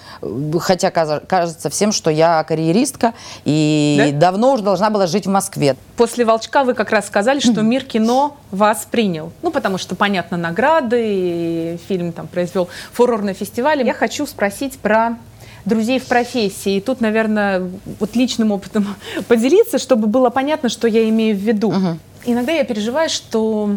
хотя 0.60 0.90
кажется 0.90 1.70
всем, 1.70 1.92
что 1.92 2.10
я 2.10 2.44
карьеристка 2.44 3.14
и 3.44 4.10
да? 4.12 4.30
давно 4.30 4.52
уже 4.52 4.62
должна 4.62 4.90
была 4.90 5.06
жить 5.06 5.26
в 5.26 5.30
Москве. 5.30 5.76
После 5.96 6.24
«Волчка» 6.24 6.64
вы 6.64 6.74
как 6.74 6.90
раз 6.90 7.06
сказали, 7.06 7.40
что 7.40 7.62
мир 7.62 7.84
кино 7.84 8.36
вас 8.50 8.86
принял. 8.90 9.32
Ну, 9.42 9.50
потому 9.50 9.78
что, 9.78 9.94
понятно, 9.94 10.36
награды, 10.36 11.02
и 11.02 11.78
фильм 11.88 12.12
там 12.12 12.26
произвел 12.26 12.68
фурор 12.92 13.22
на 13.22 13.34
фестивале. 13.34 13.84
Я 13.84 13.94
хочу 13.94 14.26
спросить 14.26 14.78
про 14.78 15.18
друзей 15.64 15.98
в 15.98 16.06
профессии. 16.06 16.76
И 16.76 16.80
тут, 16.80 17.00
наверное, 17.00 17.70
вот 17.98 18.16
личным 18.16 18.52
опытом 18.52 18.86
поделиться, 19.28 19.78
чтобы 19.78 20.06
было 20.06 20.30
понятно, 20.30 20.68
что 20.68 20.88
я 20.88 21.08
имею 21.08 21.36
в 21.36 21.40
виду. 21.40 21.68
Угу. 21.68 21.98
Иногда 22.26 22.52
я 22.52 22.64
переживаю, 22.64 23.08
что 23.08 23.76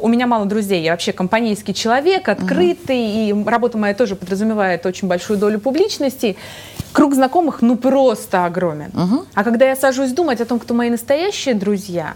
у 0.00 0.08
меня 0.08 0.26
мало 0.26 0.46
друзей, 0.46 0.82
я 0.82 0.92
вообще 0.92 1.12
компанейский 1.12 1.74
человек, 1.74 2.28
открытый, 2.28 2.96
uh-huh. 2.96 3.44
и 3.44 3.44
работа 3.44 3.78
моя 3.78 3.94
тоже 3.94 4.16
подразумевает 4.16 4.86
очень 4.86 5.08
большую 5.08 5.38
долю 5.38 5.60
публичности. 5.60 6.36
Круг 6.92 7.14
знакомых, 7.14 7.62
ну, 7.62 7.76
просто 7.76 8.46
огромен. 8.46 8.90
Uh-huh. 8.92 9.26
А 9.34 9.44
когда 9.44 9.68
я 9.68 9.76
сажусь 9.76 10.12
думать 10.12 10.40
о 10.40 10.46
том, 10.46 10.58
кто 10.58 10.74
мои 10.74 10.90
настоящие 10.90 11.54
друзья, 11.54 12.14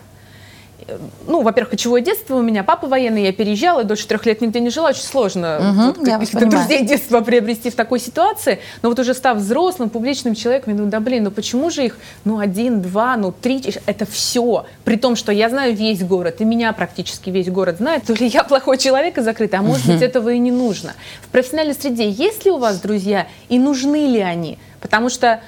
ну, 1.27 1.43
во-первых, 1.43 1.71
кочевое 1.71 2.03
детство 2.03 2.37
у 2.37 2.43
меня, 2.43 2.63
папа 2.63 2.87
военный, 2.87 3.23
я 3.23 3.33
переезжала, 3.33 3.85
до 3.85 3.97
четырех 3.97 4.27
лет 4.27 4.41
нигде 4.41 4.61
не 4.61 4.71
жила, 4.71 4.91
очень 4.91 5.03
сложно 5.03 5.95
угу, 5.95 6.05
каких-то 6.05 6.47
друзей 6.47 6.85
детства 6.85 7.21
приобрести 7.21 7.71
в 7.71 7.75
такой 7.75 8.01
ситуации, 8.01 8.61
но 8.83 8.91
вот 8.91 8.99
уже 8.99 9.15
став 9.15 9.39
взрослым, 9.39 9.91
публичным 9.91 10.35
человеком, 10.35 10.73
я 10.73 10.77
думаю, 10.77 10.91
да 10.91 11.01
блин, 11.01 11.25
ну 11.25 11.31
почему 11.31 11.71
же 11.71 11.85
их, 11.85 11.99
ну, 12.25 12.39
один, 12.39 12.83
два, 12.83 13.17
ну, 13.17 13.33
три, 13.33 13.63
это 13.87 14.05
все, 14.07 14.67
при 14.85 14.97
том, 14.97 15.17
что 15.17 15.33
я 15.33 15.49
знаю 15.49 15.75
весь 15.75 16.03
город, 16.03 16.41
и 16.41 16.45
меня 16.45 16.73
практически 16.73 17.31
весь 17.31 17.49
город 17.49 17.79
знает, 17.79 18.05
то 18.05 18.13
ли 18.13 18.27
я 18.27 18.45
плохой 18.45 18.79
человек 18.79 19.19
и 19.19 19.23
закрытый, 19.23 19.59
а 19.59 19.63
может 19.63 19.87
быть, 19.87 20.03
этого 20.03 20.31
и 20.31 20.39
не 20.39 20.51
нужно. 20.51 20.95
В 21.23 21.29
профессиональной 21.29 21.75
среде 21.75 22.09
есть 22.09 22.45
ли 22.45 22.51
у 22.51 22.59
вас 22.59 22.81
друзья, 22.81 23.27
и 23.49 23.59
нужны 23.59 24.07
ли 24.07 24.21
они? 24.21 24.59
Потому 24.81 25.09
что 25.09 25.41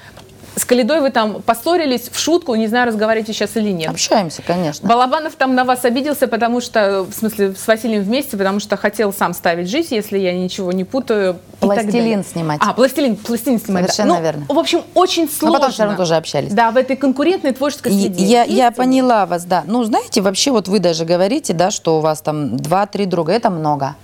с 0.57 0.65
Калидой 0.65 1.01
вы 1.01 1.11
там 1.11 1.41
поссорились 1.41 2.09
в 2.11 2.19
шутку, 2.19 2.55
не 2.55 2.67
знаю, 2.67 2.87
разговариваете 2.87 3.31
сейчас 3.31 3.55
или 3.55 3.71
нет. 3.71 3.91
Общаемся, 3.91 4.41
конечно. 4.41 4.89
Балабанов 4.89 5.35
там 5.35 5.53
на 5.55 5.63
вас 5.63 5.85
обиделся, 5.85 6.27
потому 6.27 6.61
что, 6.61 7.03
в 7.03 7.13
смысле, 7.13 7.53
с 7.55 7.67
Василием 7.67 8.03
вместе, 8.03 8.37
потому 8.37 8.59
что 8.59 8.75
хотел 8.75 9.13
сам 9.13 9.33
ставить 9.33 9.69
жизнь, 9.69 9.93
если 9.93 10.17
я 10.17 10.33
ничего 10.33 10.71
не 10.71 10.83
путаю. 10.83 11.37
Пластилин 11.59 12.25
снимать. 12.25 12.59
А, 12.63 12.73
пластилин, 12.73 13.15
пластилин 13.15 13.59
снимать. 13.59 13.85
Совершенно 13.85 14.13
да. 14.13 14.17
ну, 14.17 14.23
верно. 14.23 14.45
В 14.49 14.59
общем, 14.59 14.81
очень 14.95 15.29
сложно. 15.29 15.47
Но 15.47 15.53
потом 15.53 15.71
все 15.71 15.83
равно 15.83 15.97
тоже 15.97 16.15
общались. 16.15 16.51
Да, 16.51 16.71
в 16.71 16.77
этой 16.77 16.95
конкурентной 16.95 17.53
творческой 17.53 17.91
среде. 17.91 18.23
Я, 18.23 18.43
я 18.43 18.71
поняла 18.71 19.25
вас, 19.25 19.45
да. 19.45 19.63
Ну, 19.67 19.83
знаете, 19.83 20.21
вообще 20.21 20.51
вот 20.51 20.67
вы 20.67 20.79
даже 20.79 21.05
говорите, 21.05 21.53
да, 21.53 21.69
что 21.69 21.97
у 21.97 22.01
вас 22.01 22.21
там 22.21 22.57
два-три 22.57 23.05
друга, 23.05 23.33
это 23.33 23.49
много. 23.49 23.95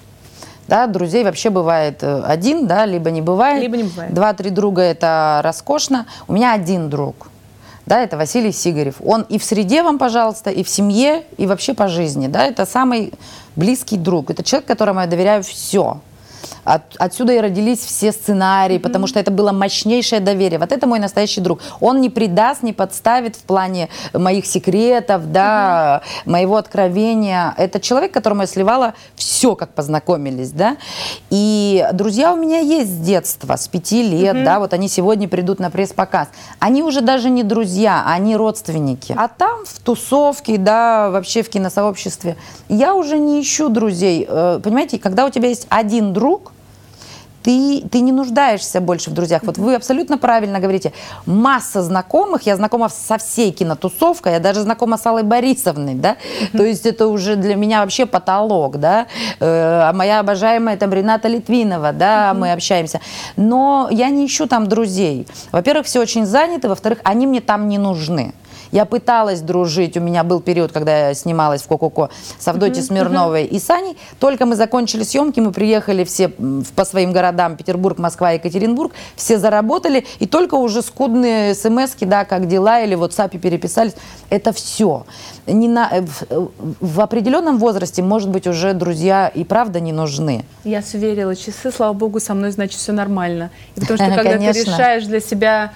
Да, 0.68 0.88
друзей 0.88 1.24
вообще 1.24 1.50
бывает 1.50 2.04
э, 2.04 2.24
один, 2.26 2.68
да, 2.68 2.86
либо 2.86 3.12
не 3.12 3.22
бывает. 3.22 3.62
Либо 3.62 3.78
не 3.78 3.84
бывает. 3.84 4.14
Два-три 4.14 4.50
друга– 4.50 4.82
это 4.84 5.42
роскошно. 5.44 6.06
У 6.28 6.34
меня 6.34 6.54
один 6.54 6.90
друг. 6.90 7.28
Да, 7.86 8.02
это 8.02 8.16
Василий 8.16 8.54
Сигарев. 8.54 8.96
Он 9.04 9.24
и 9.24 9.38
в 9.38 9.44
среде 9.44 9.84
вам, 9.84 10.00
пожалуйста, 10.00 10.50
и 10.50 10.64
в 10.64 10.70
семье, 10.70 11.24
и 11.38 11.46
вообще 11.46 11.74
по 11.74 11.90
жизни. 11.90 12.28
Да, 12.28 12.46
это 12.46 12.66
самый 12.66 13.12
близкий 13.58 13.98
друг. 13.98 14.30
Это 14.30 14.42
человек, 14.44 14.68
которому 14.68 15.02
я 15.02 15.08
доверяю 15.08 15.44
все. 15.44 16.00
От, 16.64 16.82
отсюда 16.98 17.34
и 17.34 17.40
родились 17.40 17.80
все 17.80 18.12
сценарии, 18.12 18.78
mm-hmm. 18.78 18.80
потому 18.80 19.08
что 19.08 19.20
это 19.20 19.32
было 19.32 19.52
мощнейшее 19.52 20.20
доверие. 20.20 20.60
Вот 20.60 20.72
это 20.72 20.88
мой 20.88 21.00
настоящий 21.00 21.42
друг. 21.42 21.60
Он 21.80 22.02
не 22.02 22.10
предаст, 22.10 22.64
не 22.64 22.74
подставит 22.74 23.36
в 23.36 23.44
плане 23.44 23.90
моих 24.14 24.46
секретов, 24.46 25.32
да, 25.32 26.02
mm-hmm. 26.04 26.30
моего 26.32 26.58
откровения. 26.58 27.54
Это 27.58 27.80
человек, 27.80 28.12
которому 28.14 28.42
я 28.42 28.48
сливала 28.48 28.94
все, 29.16 29.56
как 29.56 29.74
познакомились, 29.74 30.52
да. 30.52 30.78
И 31.30 31.86
друзья 31.94 32.34
у 32.34 32.38
меня 32.38 32.60
есть 32.60 32.92
с 32.92 32.98
детства, 32.98 33.56
с 33.56 33.68
пяти 33.68 34.04
лет, 34.04 34.36
mm-hmm. 34.36 34.44
да, 34.44 34.60
вот 34.60 34.74
они 34.74 34.88
сегодня 34.88 35.28
придут 35.28 35.60
на 35.60 35.70
пресс-показ. 35.70 36.30
Они 36.60 36.84
уже 36.84 37.02
даже 37.02 37.30
не 37.30 37.44
друзья, 37.44 38.04
они 38.06 38.36
родственники. 38.36 39.14
А 39.18 39.28
там 39.28 39.66
в 39.66 39.80
тусовке, 39.80 40.58
да, 40.58 41.10
вообще 41.10 41.44
в 41.44 41.50
киносообществе, 41.50 42.38
я 42.70 42.96
уже 42.96 43.18
не 43.18 43.42
ищу 43.42 43.70
друзей. 43.70 44.26
Э, 44.28 44.60
понимаете, 44.64 45.00
когда 45.00 45.26
у 45.26 45.30
тебя 45.30 45.50
есть 45.50 45.68
один 45.70 46.14
друг, 46.14 46.33
ты, 47.44 47.84
ты 47.92 48.00
не 48.00 48.12
нуждаешься 48.12 48.82
больше 48.82 49.10
в 49.10 49.14
друзьях. 49.14 49.44
Вот 49.44 49.58
вы 49.58 49.76
абсолютно 49.76 50.18
правильно 50.18 50.60
говорите. 50.60 50.94
Масса 51.26 51.82
знакомых, 51.82 52.44
я 52.44 52.56
знакома 52.56 52.90
со 52.90 53.18
всей 53.18 53.52
кинотусовкой, 53.52 54.34
я 54.34 54.40
даже 54.40 54.62
знакома 54.62 54.98
с 54.98 55.06
Аллой 55.06 55.24
Борисовной, 55.24 55.96
да, 55.96 56.18
то 56.52 56.64
есть 56.64 56.86
это 56.86 57.08
уже 57.08 57.36
для 57.36 57.56
меня 57.56 57.82
вообще 57.82 58.06
потолок, 58.06 58.78
да, 58.78 59.08
э, 59.40 59.46
а 59.90 59.94
моя 59.94 60.20
обожаемая 60.20 60.78
там 60.78 60.94
Рената 60.94 61.28
Литвинова, 61.28 61.92
да, 61.92 62.34
мы 62.34 62.52
общаемся, 62.52 63.02
но 63.36 63.90
я 63.92 64.10
не 64.10 64.26
ищу 64.26 64.48
там 64.48 64.68
друзей. 64.68 65.28
Во-первых, 65.52 65.86
все 65.86 66.00
очень 66.00 66.26
заняты, 66.26 66.70
во-вторых, 66.70 67.00
они 67.04 67.28
мне 67.28 67.42
там 67.42 67.68
не 67.68 67.78
нужны. 67.78 68.34
Я 68.74 68.86
пыталась 68.86 69.42
дружить, 69.42 69.98
у 69.98 70.00
меня 70.00 70.24
был 70.24 70.42
период, 70.42 70.72
когда 70.72 71.10
я 71.10 71.14
снималась 71.14 71.62
в 71.62 71.68
Кококо 71.68 72.10
с 72.40 72.48
Авдотьей 72.48 72.84
Смирновой 72.84 73.46
и 73.46 73.60
Саней. 73.60 73.96
Только 74.20 74.48
мы 74.48 74.56
закончили 74.56 75.04
съемки, 75.04 75.40
мы 75.40 75.52
приехали 75.52 76.04
все 76.04 76.30
по 76.76 76.84
своим 76.84 77.14
городам, 77.14 77.56
Петербург, 77.56 78.00
Москва, 78.00 78.32
Екатеринбург, 78.32 78.92
все 79.16 79.38
заработали, 79.38 80.08
и 80.18 80.26
только 80.26 80.56
уже 80.56 80.82
скудные 80.82 81.54
смс 81.54 81.94
да, 82.02 82.26
как 82.26 82.48
дела, 82.48 82.82
или 82.82 82.96
в 82.96 83.04
WhatsApp 83.04 83.38
переписались. 83.38 83.94
Это 84.32 84.52
все. 84.52 85.06
Не 85.46 85.68
на, 85.68 85.90
э, 85.92 86.02
в, 86.02 86.50
в 86.80 87.00
определенном 87.00 87.60
возрасте, 87.60 88.02
может 88.02 88.30
быть, 88.30 88.48
уже 88.48 88.74
друзья 88.74 89.28
и 89.28 89.44
правда 89.44 89.82
не 89.82 89.92
нужны. 89.92 90.46
Я 90.64 90.82
сверила 90.82 91.36
часы, 91.36 91.72
слава 91.72 91.94
богу, 91.94 92.20
со 92.20 92.34
мной, 92.34 92.50
значит, 92.50 92.80
все 92.80 92.92
нормально. 92.92 93.52
И 93.76 93.82
потому 93.82 93.98
что 93.98 94.08
когда 94.16 94.40
ты 94.40 94.64
решаешь 94.64 95.04
для 95.04 95.20
себя 95.20 95.74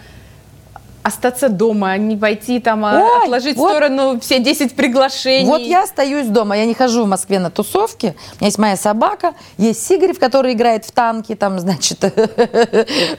остаться 1.07 1.49
дома, 1.49 1.91
а 1.91 1.97
не 1.97 2.15
пойти 2.15 2.59
там, 2.59 2.85
а, 2.85 3.01
Ой, 3.01 3.23
отложить 3.23 3.57
вот. 3.57 3.67
в 3.67 3.71
сторону 3.71 4.19
все 4.19 4.39
10 4.39 4.75
приглашений. 4.75 5.47
Вот 5.47 5.61
я 5.61 5.83
остаюсь 5.83 6.27
дома, 6.27 6.57
я 6.57 6.65
не 6.65 6.73
хожу 6.73 7.05
в 7.05 7.07
Москве 7.07 7.39
на 7.39 7.49
тусовки. 7.49 8.15
У 8.33 8.35
меня 8.41 8.47
есть 8.47 8.57
моя 8.57 8.77
собака, 8.77 9.33
есть 9.57 9.85
Сигарев, 9.85 10.19
который 10.19 10.53
играет 10.53 10.85
в 10.85 10.91
танки, 10.91 11.35
там, 11.35 11.59
значит, 11.67 12.03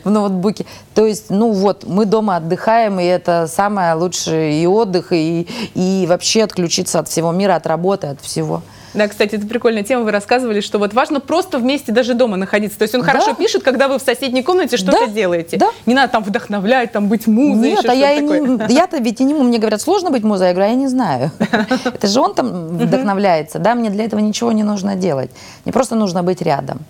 в 0.04 0.10
ноутбуке. 0.10 0.66
То 0.94 1.06
есть, 1.06 1.30
ну 1.30 1.52
вот, 1.52 1.84
мы 1.84 2.04
дома 2.04 2.36
отдыхаем, 2.36 3.00
и 3.00 3.04
это 3.04 3.48
самое 3.48 3.94
лучшее 3.94 4.62
и 4.62 4.66
отдых, 4.66 5.12
и, 5.12 5.48
и 5.74 6.06
вообще 6.08 6.44
отключиться 6.44 6.98
от 6.98 7.08
всего 7.08 7.32
мира, 7.32 7.56
от 7.56 7.66
работы, 7.66 8.08
от 8.08 8.20
всего. 8.20 8.62
Да, 8.98 9.06
кстати, 9.06 9.36
это 9.36 9.46
прикольная 9.46 9.84
тема. 9.84 10.02
Вы 10.02 10.10
рассказывали, 10.10 10.60
что 10.60 10.78
вот 10.80 10.92
важно 10.92 11.20
просто 11.20 11.58
вместе 11.58 11.92
даже 11.92 12.14
дома 12.14 12.36
находиться. 12.36 12.76
То 12.78 12.82
есть 12.82 12.94
он 12.96 13.02
Да. 13.02 13.06
хорошо 13.06 13.32
пишет, 13.34 13.62
когда 13.62 13.86
вы 13.86 13.98
в 14.00 14.02
соседней 14.02 14.42
комнате 14.42 14.76
что-то 14.76 15.06
Да, 15.06 15.12
делаете. 15.12 15.56
да. 15.56 15.68
Не 15.86 15.94
надо 15.94 16.10
там 16.10 16.24
вдохновлять, 16.24 16.90
там 16.90 17.06
быть 17.06 17.28
музой, 17.28 17.70
Нет, 17.70 17.88
а 17.88 17.94
я, 17.94 18.18
не, 18.18 18.72
я-то 18.74 18.98
ведь 18.98 19.20
и 19.20 19.24
не 19.24 19.34
мне 19.34 19.58
говорят, 19.58 19.80
сложно 19.80 20.10
быть 20.10 20.24
музой, 20.24 20.48
я 20.48 20.52
говорю, 20.52 20.68
а 20.70 20.70
я 20.72 20.76
не 20.76 20.88
знаю. 20.88 21.30
Это 21.84 22.08
же 22.08 22.20
он 22.20 22.34
там 22.34 22.76
вдохновляется, 22.76 23.60
да, 23.60 23.76
мне 23.76 23.90
для 23.90 24.04
этого 24.04 24.18
ничего 24.18 24.50
не 24.50 24.64
нужно 24.64 24.96
делать. 24.96 25.30
Мне 25.64 25.72
просто 25.72 25.94
нужно 25.94 26.24
быть 26.24 26.42
рядом. 26.42 26.80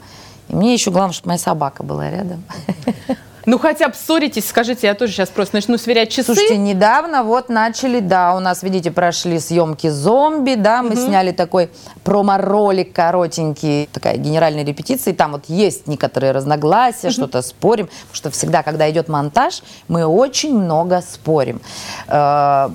И 0.49 0.57
мне 0.57 0.73
еще 0.73 0.91
главное, 0.91 1.13
чтобы 1.13 1.29
моя 1.29 1.39
собака 1.39 1.83
была 1.83 2.11
рядом. 2.11 2.43
Ну 3.49 3.59
хотя 3.59 3.89
бы 3.89 3.95
ссоритесь, 3.95 4.47
скажите, 4.47 4.89
я 4.89 4.95
тоже 4.95 5.13
сейчас 5.13 5.31
просто 5.31 5.55
начну 5.55 5.79
сверять 5.79 6.11
часы. 6.11 6.35
Слушайте, 6.35 6.59
недавно 6.59 7.23
вот 7.23 7.49
начали, 7.49 8.01
да, 8.01 8.35
у 8.35 8.41
нас, 8.41 8.63
видите, 8.63 8.91
прошли 8.91 9.39
съемки 9.39 9.89
зомби, 9.89 10.55
да, 10.55 10.83
мы 10.83 10.97
сняли 10.97 11.33
такой 11.33 11.71
промо-ролик 12.05 12.93
коротенький, 12.93 13.89
такая 13.91 14.19
генеральная 14.19 14.67
репетиция, 14.67 15.15
и 15.15 15.17
там 15.17 15.33
вот 15.33 15.45
есть 15.49 15.87
некоторые 15.87 16.33
разногласия, 16.33 17.09
что-то 17.09 17.41
спорим, 17.41 17.87
потому 17.87 18.15
что 18.15 18.31
всегда, 18.31 18.63
когда 18.63 18.91
идет 18.91 19.09
монтаж, 19.09 19.63
мы 19.89 20.05
очень 20.05 20.55
много 20.55 21.01
спорим. 21.01 21.63
Э, 22.07 22.69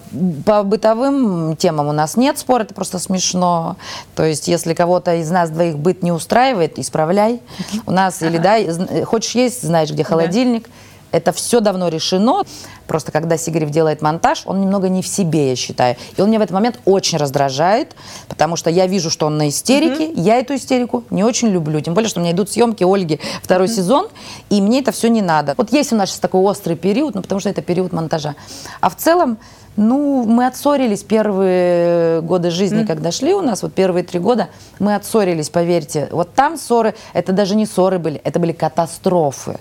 По 0.43 0.63
бытовым 0.63 1.55
темам 1.55 1.89
у 1.89 1.91
нас 1.91 2.17
нет 2.17 2.39
спора, 2.39 2.63
это 2.63 2.73
просто 2.73 2.97
смешно. 2.97 3.77
То 4.15 4.23
есть, 4.23 4.47
если 4.47 4.73
кого-то 4.73 5.13
из 5.17 5.29
нас 5.29 5.51
двоих 5.51 5.77
быт 5.77 6.01
не 6.01 6.11
устраивает, 6.11 6.79
исправляй. 6.79 7.41
У 7.85 7.91
нас 7.91 8.23
или 8.23 8.39
да, 8.39 8.57
хочешь 9.05 9.35
есть, 9.35 9.61
знаешь, 9.61 9.91
где 9.91 10.03
холодильник. 10.03 10.62
Это 11.13 11.31
все 11.31 11.61
давно 11.61 11.87
решено. 11.87 12.43
Просто 12.87 13.11
когда 13.11 13.37
Сигарев 13.37 13.69
делает 13.69 14.01
монтаж, 14.01 14.41
он 14.45 14.59
немного 14.59 14.89
не 14.89 15.01
в 15.01 15.07
себе, 15.07 15.51
я 15.51 15.55
считаю. 15.55 15.95
И 16.17 16.21
он 16.21 16.29
меня 16.29 16.39
в 16.39 16.41
этот 16.41 16.53
момент 16.53 16.79
очень 16.85 17.17
раздражает, 17.17 17.95
потому 18.27 18.55
что 18.55 18.69
я 18.69 18.87
вижу, 18.87 19.09
что 19.09 19.27
он 19.27 19.37
на 19.37 19.47
истерике. 19.47 20.11
Я 20.11 20.39
эту 20.39 20.55
истерику 20.55 21.03
не 21.11 21.23
очень 21.23 21.49
люблю. 21.49 21.79
Тем 21.81 21.93
более, 21.93 22.09
что 22.09 22.19
у 22.19 22.23
меня 22.23 22.33
идут 22.33 22.49
съемки 22.49 22.83
Ольги 22.83 23.19
второй 23.43 23.67
сезон, 23.67 24.07
и 24.49 24.59
мне 24.59 24.81
это 24.81 24.91
все 24.91 25.07
не 25.07 25.21
надо. 25.21 25.53
Вот 25.55 25.71
есть 25.71 25.93
у 25.93 25.95
нас 25.95 26.09
сейчас 26.09 26.19
такой 26.19 26.41
острый 26.41 26.75
период, 26.75 27.13
ну 27.13 27.21
потому 27.21 27.39
что 27.39 27.49
это 27.49 27.61
период 27.61 27.93
монтажа. 27.93 28.35
А 28.81 28.89
в 28.89 28.97
целом, 28.97 29.37
ну, 29.75 30.23
мы 30.25 30.45
отссорились 30.47 31.03
первые 31.03 32.21
годы 32.21 32.51
жизни, 32.51 32.85
когда 32.85 33.11
шли 33.11 33.33
у 33.33 33.41
нас, 33.41 33.63
вот 33.63 33.73
первые 33.73 34.03
три 34.03 34.19
года, 34.19 34.49
мы 34.79 34.95
отссорились, 34.95 35.49
поверьте. 35.49 36.07
Вот 36.11 36.33
там 36.33 36.57
ссоры, 36.57 36.95
это 37.13 37.33
даже 37.33 37.55
не 37.55 37.65
ссоры 37.65 37.99
были, 37.99 38.21
это 38.23 38.39
были 38.39 38.51
катастрофы. 38.51 39.57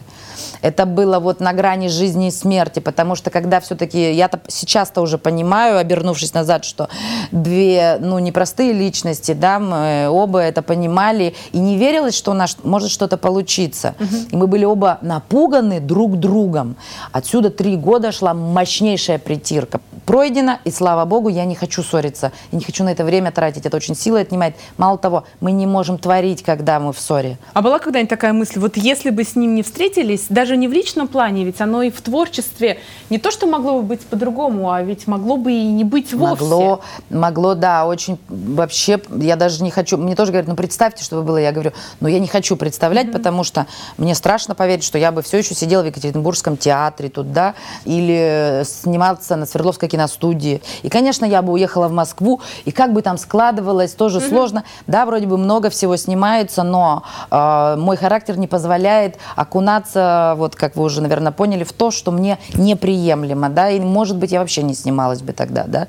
Это 0.60 0.86
было 0.86 1.18
вот 1.18 1.40
на 1.40 1.52
грани 1.52 1.88
жизни 1.88 2.28
и 2.28 2.30
смерти, 2.30 2.78
потому 2.78 3.16
что 3.16 3.30
когда 3.30 3.60
все-таки, 3.60 4.12
я-то 4.12 4.40
сейчас-то 4.48 5.00
уже 5.00 5.18
понимаю, 5.18 5.78
обернувшись 5.78 6.34
назад, 6.34 6.64
что 6.64 6.88
две, 7.32 7.98
ну, 8.00 8.18
непростые 8.18 8.72
личности, 8.72 9.32
да, 9.32 9.58
мы 9.58 10.08
оба 10.08 10.38
это 10.40 10.62
понимали, 10.62 11.34
и 11.52 11.58
не 11.58 11.76
верилось, 11.76 12.14
что 12.14 12.30
у 12.30 12.34
нас 12.34 12.56
может 12.62 12.90
что-то 12.90 13.16
получиться. 13.16 13.94
И 14.30 14.36
мы 14.36 14.46
были 14.46 14.64
оба 14.64 14.98
напуганы 15.02 15.80
друг 15.80 16.18
другом. 16.18 16.76
Отсюда 17.10 17.50
три 17.50 17.76
года 17.76 18.12
шла 18.12 18.34
мощнейшая 18.34 19.18
притирка. 19.18 19.80
Пройдено, 20.06 20.58
и 20.64 20.70
слава 20.70 21.04
богу, 21.04 21.28
я 21.28 21.44
не 21.44 21.54
хочу 21.54 21.82
ссориться, 21.82 22.32
я 22.50 22.58
не 22.58 22.64
хочу 22.64 22.82
на 22.84 22.90
это 22.90 23.04
время 23.04 23.30
тратить, 23.30 23.66
это 23.66 23.76
очень 23.76 23.94
силы 23.94 24.20
отнимает. 24.20 24.56
Мало 24.76 24.98
того, 24.98 25.24
мы 25.40 25.52
не 25.52 25.66
можем 25.66 25.98
творить, 25.98 26.42
когда 26.42 26.80
мы 26.80 26.92
в 26.92 26.98
ссоре. 26.98 27.38
А 27.52 27.62
была 27.62 27.78
когда-нибудь 27.78 28.10
такая 28.10 28.32
мысль, 28.32 28.58
вот 28.58 28.76
если 28.76 29.10
бы 29.10 29.22
с 29.24 29.36
ним 29.36 29.54
не 29.54 29.62
встретились, 29.62 30.26
даже 30.28 30.56
не 30.56 30.66
в 30.66 30.72
личном 30.72 31.06
плане, 31.06 31.44
ведь 31.44 31.60
оно 31.60 31.82
и 31.82 31.90
в 31.90 32.00
творчестве, 32.00 32.78
не 33.10 33.18
то, 33.18 33.30
что 33.30 33.46
могло 33.46 33.80
бы 33.80 33.82
быть 33.82 34.00
по-другому, 34.00 34.70
а 34.70 34.82
ведь 34.82 35.06
могло 35.06 35.36
бы 35.36 35.52
и 35.52 35.64
не 35.64 35.84
быть 35.84 36.12
вовсе. 36.12 36.44
Могло, 36.44 36.80
могло, 37.10 37.54
да, 37.54 37.86
очень 37.86 38.18
вообще, 38.28 39.00
я 39.16 39.36
даже 39.36 39.62
не 39.62 39.70
хочу, 39.70 39.96
мне 39.98 40.16
тоже 40.16 40.32
говорят, 40.32 40.48
ну 40.48 40.56
представьте, 40.56 41.04
что 41.04 41.16
бы 41.16 41.22
было, 41.22 41.36
я 41.36 41.52
говорю, 41.52 41.72
ну 42.00 42.08
я 42.08 42.18
не 42.18 42.28
хочу 42.28 42.56
представлять, 42.56 43.12
потому 43.12 43.44
что 43.44 43.66
мне 43.98 44.14
страшно 44.14 44.54
поверить, 44.54 44.84
что 44.84 44.98
я 44.98 45.12
бы 45.12 45.22
все 45.22 45.38
еще 45.38 45.54
сидела 45.54 45.82
в 45.82 45.86
Екатеринбургском 45.86 46.56
театре 46.56 47.08
тут, 47.08 47.32
да, 47.32 47.54
или 47.84 48.62
сниматься 48.64 49.36
на 49.36 49.46
Свердловской 49.46 49.91
киностудии. 49.92 50.62
И, 50.82 50.88
конечно, 50.88 51.26
я 51.26 51.42
бы 51.42 51.52
уехала 51.52 51.88
в 51.88 51.92
Москву, 51.92 52.40
и 52.64 52.72
как 52.72 52.92
бы 52.92 53.02
там 53.02 53.18
складывалось, 53.18 53.92
тоже 53.92 54.20
сложно. 54.20 54.64
Да, 54.86 55.04
вроде 55.04 55.26
бы 55.26 55.36
много 55.36 55.68
всего 55.68 55.96
снимается, 55.96 56.62
но 56.62 57.02
э, 57.30 57.76
мой 57.76 57.96
характер 57.96 58.38
не 58.38 58.46
позволяет 58.46 59.18
окунаться, 59.36 60.34
вот 60.36 60.56
как 60.56 60.76
вы 60.76 60.84
уже, 60.84 61.02
наверное, 61.02 61.32
поняли, 61.32 61.64
в 61.64 61.72
то, 61.72 61.90
что 61.90 62.10
мне 62.10 62.38
неприемлемо, 62.54 63.50
да, 63.50 63.70
и, 63.70 63.80
может 63.80 64.16
быть, 64.16 64.32
я 64.32 64.40
вообще 64.40 64.62
не 64.62 64.74
снималась 64.74 65.20
бы 65.20 65.32
тогда, 65.32 65.64
да. 65.66 65.88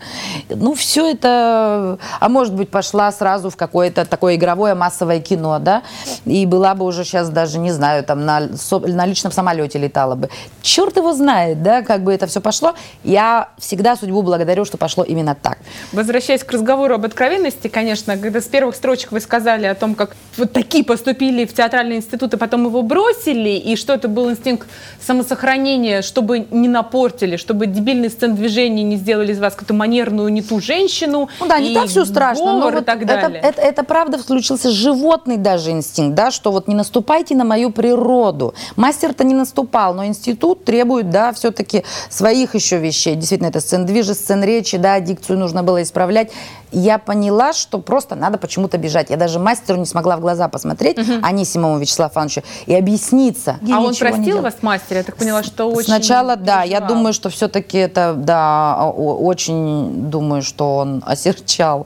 Ну, 0.49 0.73
все 0.73 1.11
это, 1.11 1.97
а 2.19 2.29
может 2.29 2.53
быть, 2.53 2.69
пошла 2.69 3.11
сразу 3.11 3.49
в 3.49 3.55
какое-то 3.55 4.05
такое 4.05 4.35
игровое 4.35 4.75
массовое 4.75 5.21
кино, 5.21 5.59
да, 5.59 5.83
и 6.25 6.45
была 6.45 6.75
бы 6.75 6.85
уже 6.85 7.05
сейчас 7.05 7.29
даже, 7.29 7.59
не 7.59 7.71
знаю, 7.71 8.03
там 8.03 8.25
на, 8.25 8.41
на 8.69 9.05
личном 9.05 9.31
самолете 9.31 9.79
летала 9.79 10.15
бы. 10.15 10.29
Черт 10.61 10.97
его 10.97 11.13
знает, 11.13 11.63
да, 11.63 11.81
как 11.81 12.03
бы 12.03 12.13
это 12.13 12.27
все 12.27 12.41
пошло. 12.41 12.73
Я 13.03 13.49
всегда 13.57 13.92
судьбу 13.95 14.21
благодарю, 14.21 14.65
что 14.65 14.77
пошло 14.77 15.03
именно 15.03 15.35
так. 15.35 15.57
Возвращаясь 15.91 16.43
к 16.43 16.51
разговору 16.51 16.95
об 16.95 17.05
откровенности, 17.05 17.67
конечно, 17.67 18.17
когда 18.17 18.41
с 18.41 18.45
первых 18.45 18.75
строчек 18.75 19.11
вы 19.11 19.19
сказали 19.19 19.65
о 19.65 19.75
том, 19.75 19.95
как 19.95 20.15
вот 20.37 20.51
такие 20.51 20.83
поступили 20.83 21.45
в 21.45 21.53
театральный 21.53 21.97
институт, 21.97 22.33
и 22.33 22.37
потом 22.37 22.65
его 22.65 22.81
бросили, 22.81 23.49
и 23.49 23.75
что 23.75 23.93
это 23.93 24.07
был 24.07 24.29
инстинкт 24.29 24.67
самосохранения, 25.01 26.01
чтобы 26.01 26.47
не 26.51 26.67
напортили, 26.67 27.37
чтобы 27.37 27.67
дебильные 27.67 28.09
сцен 28.09 28.35
движений 28.35 28.83
не 28.83 28.97
сделали 28.97 29.31
из 29.31 29.39
вас 29.39 29.53
какую-то 29.53 29.73
манерную 29.73 30.29
не 30.29 30.41
ту 30.41 30.59
женщину. 30.59 31.29
Ну 31.39 31.47
да, 31.47 31.59
не 31.59 31.73
так 31.73 31.87
все 31.87 32.05
страшно, 32.05 32.45
но 32.45 32.59
говор 32.59 32.73
и 32.73 32.75
вот 32.77 32.85
так 32.85 32.97
это, 32.97 33.07
далее. 33.07 33.41
это, 33.41 33.61
это 33.61 33.83
правда 33.83 34.17
включился 34.17 34.71
животный 34.71 35.37
даже 35.37 35.71
инстинкт, 35.71 36.15
да, 36.15 36.31
что 36.31 36.51
вот 36.51 36.67
не 36.67 36.75
наступайте 36.75 37.35
на 37.35 37.43
мою 37.43 37.69
природу. 37.69 38.53
Мастер-то 38.75 39.23
не 39.23 39.33
наступал, 39.33 39.93
но 39.93 40.05
институт 40.05 40.65
требует, 40.65 41.09
да, 41.09 41.31
все-таки 41.33 41.83
своих 42.09 42.55
еще 42.55 42.77
вещей. 42.77 43.15
Действительно, 43.15 43.49
это 43.49 43.59
сцен 43.59 43.82
движа, 43.83 44.13
сцен 44.13 44.43
речи, 44.43 44.77
да, 44.77 44.99
дикцию 44.99 45.39
нужно 45.39 45.63
было 45.63 45.81
исправлять. 45.81 46.31
Я 46.71 46.97
поняла, 46.97 47.53
что 47.53 47.79
просто 47.79 48.15
надо 48.15 48.37
почему-то 48.37 48.77
бежать. 48.77 49.09
Я 49.11 49.17
даже 49.17 49.37
мастеру 49.37 49.77
не 49.77 49.85
смогла 49.85 50.17
в 50.17 50.21
глаза 50.21 50.47
посмотреть, 50.47 50.97
Анисимову 51.21 51.77
Вячеславу 51.77 52.11
Ивановичу, 52.13 52.41
и 52.65 52.73
объясниться. 52.73 53.57
Я 53.61 53.77
а 53.77 53.81
он 53.81 53.91
не 53.91 53.97
простил 53.97 54.41
вас, 54.41 54.55
мастер? 54.61 54.97
Я 54.97 55.03
так 55.03 55.15
поняла, 55.15 55.43
что 55.43 55.69
очень 55.69 55.85
Сначала, 55.85 56.35
да, 56.35 56.63
я 56.63 56.79
думаю, 56.79 57.13
что 57.13 57.29
все-таки 57.29 57.77
это, 57.77 58.13
да, 58.17 58.87
очень 58.87 60.09
думаю, 60.09 60.41
что 60.41 60.77
он 60.77 61.03
осерчал. 61.05 61.85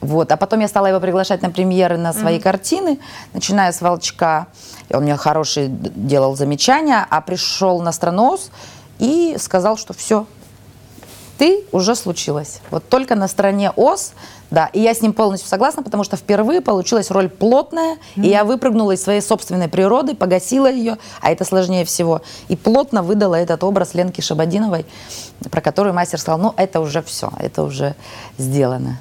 Вот. 0.00 0.32
А 0.32 0.36
потом 0.36 0.60
я 0.60 0.68
стала 0.68 0.86
его 0.86 1.00
приглашать 1.00 1.42
на 1.42 1.50
премьеры 1.50 1.96
на 1.96 2.12
свои 2.12 2.40
картины, 2.40 2.98
начиная 3.32 3.70
с 3.72 3.80
«Волчка». 3.80 4.48
Он 4.92 5.04
мне 5.04 5.16
хорошие 5.16 5.68
д- 5.68 5.90
делал 5.94 6.36
замечания, 6.36 7.06
а 7.08 7.20
пришел 7.20 7.80
на 7.80 7.90
«Астроноз» 7.90 8.50
и 8.98 9.36
сказал, 9.38 9.76
что 9.76 9.92
все, 9.94 10.26
ты 11.38 11.64
уже 11.72 11.94
случилась. 11.94 12.60
Вот 12.70 12.88
только 12.88 13.14
на 13.14 13.28
стороне 13.28 13.70
ОС, 13.70 14.12
да, 14.50 14.66
и 14.72 14.80
я 14.80 14.94
с 14.94 15.00
ним 15.00 15.12
полностью 15.12 15.48
согласна, 15.48 15.82
потому 15.82 16.04
что 16.04 16.16
впервые 16.16 16.60
получилась 16.60 17.10
роль 17.10 17.28
плотная, 17.28 17.96
и 18.16 18.28
я 18.28 18.44
выпрыгнула 18.44 18.92
из 18.92 19.02
своей 19.02 19.20
собственной 19.20 19.68
природы, 19.68 20.14
погасила 20.14 20.70
ее, 20.70 20.98
а 21.20 21.32
это 21.32 21.44
сложнее 21.44 21.84
всего, 21.84 22.22
и 22.48 22.56
плотно 22.56 23.02
выдала 23.02 23.34
этот 23.34 23.64
образ 23.64 23.94
Ленки 23.94 24.20
Шабадиновой, 24.20 24.86
про 25.50 25.60
которую 25.60 25.94
мастер 25.94 26.20
сказал, 26.20 26.38
ну, 26.38 26.54
это 26.56 26.80
уже 26.80 27.02
все, 27.02 27.32
это 27.38 27.62
уже 27.62 27.94
сделано. 28.38 28.98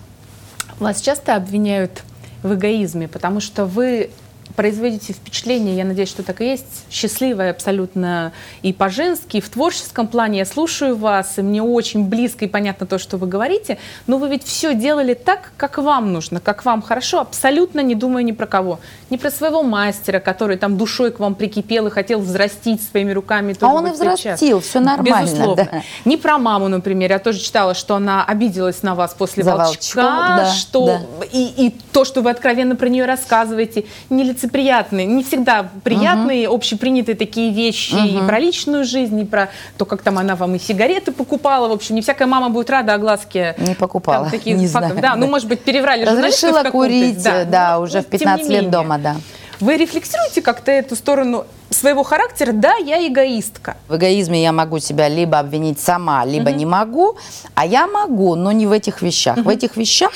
Вас 0.79 1.01
часто 1.01 1.35
обвиняют 1.35 2.03
в 2.41 2.55
эгоизме, 2.55 3.07
потому 3.07 3.39
что 3.39 3.65
вы 3.65 4.09
производите 4.55 5.13
впечатление, 5.13 5.75
я 5.75 5.85
надеюсь, 5.85 6.09
что 6.09 6.23
так 6.23 6.41
и 6.41 6.45
есть, 6.45 6.85
счастливая 6.89 7.51
абсолютно 7.51 8.33
и 8.61 8.73
по-женски, 8.73 9.37
и 9.37 9.41
в 9.41 9.49
творческом 9.49 10.07
плане. 10.07 10.39
Я 10.39 10.45
слушаю 10.45 10.95
вас, 10.95 11.37
и 11.37 11.41
мне 11.41 11.61
очень 11.61 12.05
близко 12.05 12.45
и 12.45 12.47
понятно 12.47 12.85
то, 12.85 12.97
что 12.97 13.17
вы 13.17 13.27
говорите, 13.27 13.77
но 14.07 14.17
вы 14.17 14.29
ведь 14.29 14.43
все 14.43 14.75
делали 14.75 15.13
так, 15.13 15.51
как 15.57 15.77
вам 15.77 16.13
нужно, 16.13 16.39
как 16.39 16.65
вам 16.65 16.81
хорошо, 16.81 17.21
абсолютно 17.21 17.79
не 17.79 17.95
думая 17.95 18.23
ни 18.23 18.31
про 18.31 18.45
кого. 18.45 18.79
Не 19.09 19.17
про 19.17 19.31
своего 19.31 19.63
мастера, 19.63 20.19
который 20.19 20.57
там 20.57 20.77
душой 20.77 21.11
к 21.11 21.19
вам 21.19 21.35
прикипел 21.35 21.87
и 21.87 21.89
хотел 21.89 22.19
взрастить 22.19 22.81
своими 22.81 23.11
руками. 23.11 23.55
А 23.61 23.67
он 23.67 23.87
и 23.87 23.91
взрастил, 23.91 24.59
все 24.59 24.79
нормально. 24.79 25.25
Безусловно. 25.25 25.69
Да. 25.71 25.81
Не 26.05 26.17
про 26.17 26.37
маму, 26.37 26.67
например. 26.67 27.11
Я 27.11 27.19
тоже 27.19 27.39
читала, 27.39 27.73
что 27.73 27.95
она 27.95 28.23
обиделась 28.23 28.83
на 28.83 28.95
вас 28.95 29.13
после 29.13 29.43
За 29.43 29.55
волчка, 29.55 30.01
волчков, 30.01 30.37
да, 30.37 30.51
что 30.51 30.85
да. 30.85 31.01
И, 31.31 31.67
и 31.67 31.75
то, 31.91 32.05
что 32.05 32.21
вы 32.21 32.29
откровенно 32.29 32.75
про 32.75 32.89
нее 32.89 33.05
рассказываете, 33.05 33.85
не 34.09 34.23
лицеприятные, 34.33 35.05
не 35.05 35.23
всегда 35.23 35.69
приятные, 35.83 36.47
общепринятые 36.49 37.15
такие 37.15 37.51
вещи 37.51 37.95
и 37.95 38.19
про 38.27 38.39
личную 38.39 38.83
жизнь, 38.83 39.19
и 39.19 39.25
про 39.25 39.49
то, 39.77 39.85
как 39.85 40.01
там 40.01 40.17
она 40.17 40.35
вам 40.35 40.55
и 40.55 40.59
сигареты 40.59 41.11
покупала. 41.11 41.67
В 41.67 41.71
общем, 41.71 41.95
не 41.95 42.01
всякая 42.01 42.25
мама 42.25 42.49
будет 42.49 42.69
рада 42.69 42.93
огласке 42.93 43.55
Не 43.57 43.75
покупала, 43.75 44.23
там, 44.23 44.31
таких 44.31 44.57
не 44.57 44.67
фактов. 44.67 44.91
знаю, 44.91 45.01
да, 45.01 45.15
ну, 45.15 45.25
да. 45.25 45.31
может 45.31 45.47
быть, 45.47 45.61
переврали 45.61 46.03
Разрешила 46.03 46.63
курить, 46.63 47.21
да, 47.23 47.75
ну, 47.77 47.83
уже 47.83 48.01
в 48.01 48.05
тем 48.05 48.11
не 48.11 48.17
15 48.19 48.49
лет 48.49 48.49
менее. 48.49 48.71
дома, 48.71 48.97
да. 48.97 49.15
Вы 49.59 49.77
рефлексируете 49.77 50.41
как-то 50.41 50.71
эту 50.71 50.95
сторону 50.95 51.45
своего 51.73 52.03
характера? 52.03 52.51
Да, 52.53 52.75
я 52.75 53.05
эгоистка. 53.07 53.77
В 53.87 53.95
эгоизме 53.95 54.41
я 54.41 54.51
могу 54.51 54.79
себя 54.79 55.07
либо 55.09 55.39
обвинить 55.39 55.79
сама, 55.79 56.25
либо 56.25 56.51
не 56.51 56.65
могу, 56.65 57.17
а 57.55 57.65
я 57.65 57.87
могу, 57.87 58.35
но 58.35 58.51
не 58.51 58.67
в 58.67 58.71
этих 58.71 59.01
вещах. 59.01 59.37
В 59.37 59.49
этих 59.49 59.77
вещах, 59.77 60.11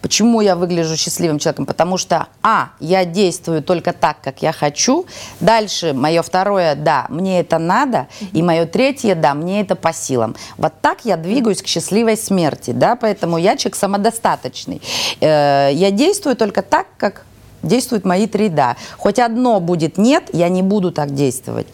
почему 0.00 0.40
я 0.40 0.56
выгляжу 0.56 0.96
счастливым 0.96 1.38
человеком? 1.38 1.66
Потому 1.66 1.98
что, 1.98 2.26
а, 2.42 2.70
я 2.80 3.04
действую 3.04 3.62
только 3.62 3.92
так, 3.92 4.16
как 4.22 4.42
я 4.42 4.52
хочу. 4.52 5.06
Дальше, 5.40 5.92
мое 5.92 6.22
второе, 6.22 6.74
да, 6.74 7.06
мне 7.08 7.40
это 7.40 7.58
надо. 7.58 8.08
И 8.32 8.42
мое 8.42 8.66
третье, 8.66 9.14
да, 9.14 9.34
мне 9.34 9.60
это 9.60 9.76
по 9.76 9.92
силам. 9.92 10.34
Вот 10.56 10.72
так 10.80 11.04
я 11.04 11.16
двигаюсь 11.16 11.62
к 11.62 11.66
счастливой 11.66 12.16
смерти, 12.16 12.70
да, 12.72 12.96
поэтому 12.96 13.38
я 13.38 13.56
человек 13.56 13.76
самодостаточный. 13.76 14.80
Э, 15.20 15.70
Я 15.72 15.90
действую 15.90 16.36
только 16.36 16.62
так, 16.62 16.86
как 16.96 17.24
действуют 17.62 18.04
мои 18.04 18.26
три 18.26 18.48
«да». 18.48 18.76
Хоть 18.98 19.18
одно 19.18 19.60
будет 19.60 19.98
«нет», 19.98 20.24
я 20.32 20.48
не 20.48 20.62
буду 20.62 20.92
так 20.92 21.14
действовать. 21.14 21.66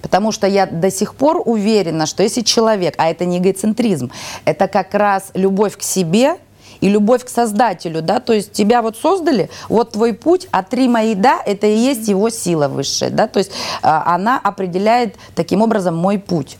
Потому 0.00 0.32
что 0.32 0.46
я 0.46 0.66
до 0.66 0.90
сих 0.90 1.14
пор 1.14 1.42
уверена, 1.44 2.06
что 2.06 2.22
если 2.22 2.40
человек, 2.42 2.94
а 2.98 3.10
это 3.10 3.24
не 3.24 3.38
эгоцентризм, 3.38 4.10
это 4.44 4.68
как 4.68 4.94
раз 4.94 5.30
любовь 5.34 5.76
к 5.76 5.82
себе 5.82 6.36
и 6.80 6.88
любовь 6.88 7.24
к 7.24 7.28
Создателю, 7.28 8.02
да, 8.02 8.20
то 8.20 8.32
есть 8.32 8.52
тебя 8.52 8.82
вот 8.82 8.96
создали, 8.96 9.50
вот 9.68 9.92
твой 9.92 10.14
путь, 10.14 10.48
а 10.50 10.62
три 10.62 10.88
мои 10.88 11.14
«да»– 11.14 11.40
это 11.46 11.66
и 11.66 11.76
есть 11.76 12.08
его 12.08 12.28
сила 12.28 12.68
высшая, 12.68 13.10
да, 13.10 13.28
то 13.28 13.38
есть 13.38 13.52
а, 13.82 14.14
она 14.14 14.38
определяет 14.42 15.14
таким 15.34 15.62
образом 15.62 15.96
мой 15.96 16.18
путь. 16.18 16.58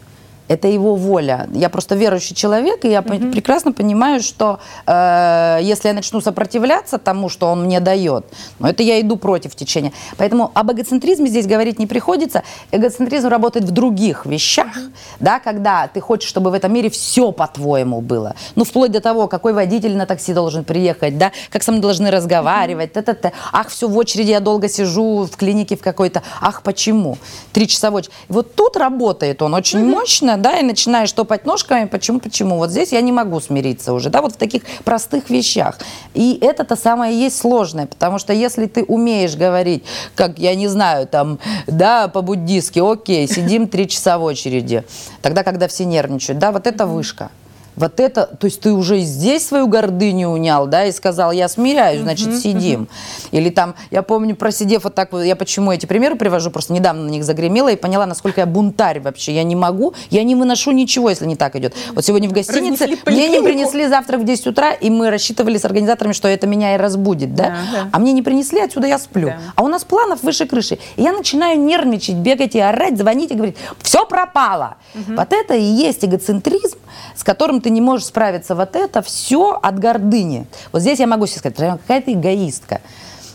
Это 0.53 0.69
его 0.69 0.97
воля. 0.97 1.49
Я 1.55 1.71
просто 1.71 1.95
верующий 1.95 2.37
человек, 2.37 2.85
и 2.85 2.91
я 2.91 3.01
пон- 3.01 3.33
прекрасно 3.33 3.73
понимаю, 3.73 4.21
что 4.21 4.61
э, 4.87 5.61
если 5.63 5.89
я 5.89 5.95
начну 5.95 6.21
сопротивляться 6.21 6.99
тому, 6.99 7.31
что 7.31 7.47
он 7.47 7.65
мне 7.65 7.81
дает, 7.81 8.27
ну, 8.59 8.69
это 8.69 8.83
я 8.83 9.01
иду 9.01 9.17
против 9.17 9.55
течения. 9.55 9.93
Поэтому 10.19 10.51
об 10.53 10.71
эгоцентризме 10.71 11.29
здесь 11.31 11.47
говорить 11.47 11.79
не 11.79 11.87
приходится. 11.87 12.43
Эгоцентризм 12.71 13.29
работает 13.29 13.65
в 13.65 13.71
других 13.71 14.27
вещах, 14.27 14.77
да, 15.21 15.41
когда 15.41 15.89
ты 15.89 16.01
хочешь, 16.03 16.29
чтобы 16.29 16.51
в 16.51 16.55
этом 16.55 16.71
мире 16.71 16.91
все 16.91 17.33
по-твоему 17.33 18.03
было. 18.03 18.35
Ну, 18.55 18.65
вплоть 18.65 18.93
до 18.93 19.01
того, 19.01 19.29
какой 19.29 19.55
водитель 19.55 19.97
на 19.97 20.05
такси 20.05 20.35
должен 20.35 20.65
приехать, 20.65 21.17
да, 21.17 21.33
как 21.49 21.63
со 21.63 21.73
мной 21.73 21.81
должны 21.81 22.11
разговаривать, 22.11 22.93
т-т-т. 22.93 23.33
Ах, 23.53 23.69
все, 23.69 23.89
в 23.89 23.97
очереди 23.97 24.33
я 24.33 24.41
долго 24.41 24.69
сижу 24.69 25.25
в 25.25 25.35
клинике 25.35 25.79
в 25.79 25.81
какой-то. 25.81 26.23
Ах, 26.43 26.61
почему? 26.63 27.17
Три 27.55 27.67
часа 27.67 27.91
в 27.91 27.95
очереди. 27.95 28.15
Вот 28.29 28.55
тут 28.55 28.77
работает 28.77 29.41
он 29.41 29.55
очень 29.55 29.83
мощно, 29.83 30.37
да, 30.43 30.59
и 30.59 30.63
начинаешь 30.63 31.11
топать 31.13 31.47
ножками. 31.47 31.87
Почему, 31.87 32.21
почему? 32.21 32.59
Вот 32.59 32.71
здесь 32.71 32.93
я 32.93 33.01
не 33.01 33.13
могу 33.13 33.41
смириться 33.41 33.93
уже, 33.93 34.11
да, 34.11 34.21
вот 34.21 34.35
в 34.35 34.37
таких 34.37 34.63
простых 34.85 35.31
вещах. 35.31 35.79
И 36.13 36.39
это-то 36.43 36.77
самое 36.77 37.19
есть 37.19 37.39
сложное, 37.39 37.87
потому 37.87 38.19
что 38.19 38.33
если 38.33 38.67
ты 38.67 38.85
умеешь 38.85 39.37
говорить, 39.37 39.85
как, 40.15 40.39
я 40.39 40.55
не 40.55 40.69
знаю, 40.69 41.07
там, 41.07 41.39
да, 41.67 42.09
по-буддистски, 42.09 42.81
окей, 42.81 43.27
сидим 43.27 43.69
три 43.69 43.89
часа 43.89 44.19
в 44.19 44.25
очереди, 44.25 44.85
тогда, 45.23 45.45
когда 45.45 45.69
все 45.69 45.85
нервничают, 45.85 46.39
да, 46.39 46.53
вот 46.53 46.67
это 46.67 46.87
вышка. 46.87 47.31
Вот 47.77 48.01
это, 48.01 48.27
то 48.27 48.47
есть 48.47 48.61
ты 48.61 48.73
уже 48.73 49.01
здесь 49.01 49.47
свою 49.47 49.67
гордыню 49.67 50.29
унял, 50.29 50.67
да, 50.67 50.85
и 50.85 50.93
сказал, 50.93 51.33
я 51.33 51.49
смиряюсь, 51.49 52.03
значит, 52.03 52.39
сидим. 52.39 52.89
Или 53.31 53.51
там, 53.51 53.75
я 53.91 54.03
помню, 54.03 54.37
просидев 54.37 54.85
вот 54.85 54.95
так 54.95 55.13
вот, 55.13 55.23
я 55.23 55.37
почему 55.37 55.73
эти 55.73 55.87
примеры 55.87 56.17
привожу, 56.17 56.51
просто 56.51 56.73
недавно 56.73 57.05
на 57.05 57.09
них 57.09 57.25
загремела 57.25 57.71
и 57.71 57.77
поняла, 57.77 58.07
насколько 58.07 58.41
я 58.41 58.47
бунтарь 58.47 59.01
вообще. 59.01 59.35
Я 59.35 59.43
не 59.43 59.57
могу, 59.57 59.95
я 60.11 60.23
не 60.23 60.35
выношу 60.35 60.71
ничего, 60.73 61.11
если 61.11 61.27
не 61.27 61.37
так 61.37 61.57
идет. 61.57 61.75
Вот 61.95 62.05
сегодня 62.05 62.29
в 62.29 62.33
гостинице 62.33 62.85
Разнесли 62.85 63.13
мне 63.13 63.29
не 63.29 63.43
принесли 63.43 63.87
завтрак 63.87 64.21
в 64.21 64.25
10 64.25 64.49
утра, 64.49 64.73
и 64.73 64.91
мы 64.91 65.11
рассчитывали 65.11 65.57
с 65.57 65.65
организаторами, 65.65 66.13
что 66.13 66.29
это 66.29 66.47
меня 66.47 66.75
и 66.75 66.79
разбудит, 66.79 67.35
да? 67.35 67.45
Да, 67.45 67.57
да. 67.73 67.89
А 67.93 67.99
мне 67.99 68.13
не 68.13 68.23
принесли, 68.23 68.61
отсюда 68.61 68.87
я 68.87 68.99
сплю. 68.99 69.29
Да. 69.29 69.39
А 69.57 69.63
у 69.63 69.69
нас 69.69 69.85
планов 69.85 70.23
выше 70.23 70.47
крыши. 70.47 70.79
И 70.97 71.03
я 71.03 71.13
начинаю 71.13 71.59
нервничать, 71.59 72.17
бегать 72.17 72.55
и 72.55 72.61
орать, 72.61 72.99
звонить 72.99 73.31
и 73.31 73.35
говорить, 73.35 73.57
все 73.83 74.05
пропало. 74.07 74.77
Вот 74.95 75.33
это 75.33 75.55
и 75.55 75.63
есть 75.63 76.05
эгоцентризм, 76.05 76.79
с 77.15 77.25
которым 77.25 77.61
ты 77.61 77.71
не 77.71 77.81
можешь 77.81 78.07
справиться. 78.07 78.55
Вот 78.55 78.77
это 78.77 79.03
все 79.03 79.59
от 79.63 79.79
гордыни. 79.79 80.47
Вот 80.73 80.83
здесь 80.83 80.99
я 80.99 81.07
могу 81.07 81.27
себе 81.27 81.39
сказать, 81.39 81.81
какая 81.81 82.01
ты 82.01 82.13
эгоистка. 82.13 82.81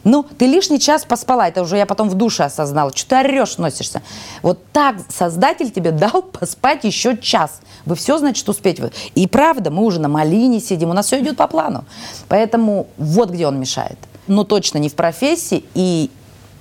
Ну, 0.03 0.23
ты 0.23 0.45
лишний 0.45 0.79
час 0.79 1.03
поспала, 1.03 1.49
это 1.49 1.61
уже 1.61 1.75
я 1.75 1.85
потом 1.85 2.07
в 2.09 2.13
душе 2.13 2.45
осознала. 2.45 2.95
Что 2.95 3.09
ты 3.09 3.15
орешь, 3.17 3.57
носишься? 3.57 4.01
Вот 4.41 4.59
так 4.71 4.95
Создатель 5.09 5.69
тебе 5.69 5.91
дал 5.91 6.21
поспать 6.39 6.85
еще 6.85 7.17
час. 7.17 7.59
Вы 7.85 7.95
все, 7.95 8.17
значит, 8.17 8.47
успеть. 8.47 8.79
И 9.15 9.27
правда, 9.27 9.69
мы 9.69 9.83
уже 9.83 9.99
на 9.99 10.07
малине 10.07 10.61
сидим, 10.61 10.91
у 10.91 10.93
нас 10.93 11.07
все 11.07 11.19
идет 11.19 11.35
по 11.35 11.47
плану. 11.47 11.83
Поэтому 12.29 12.87
вот 12.97 13.31
где 13.31 13.47
он 13.47 13.59
мешает. 13.59 13.97
Но 14.27 14.45
точно 14.45 14.77
не 14.77 14.87
в 14.87 14.95
профессии 14.95 15.65
и 15.73 16.09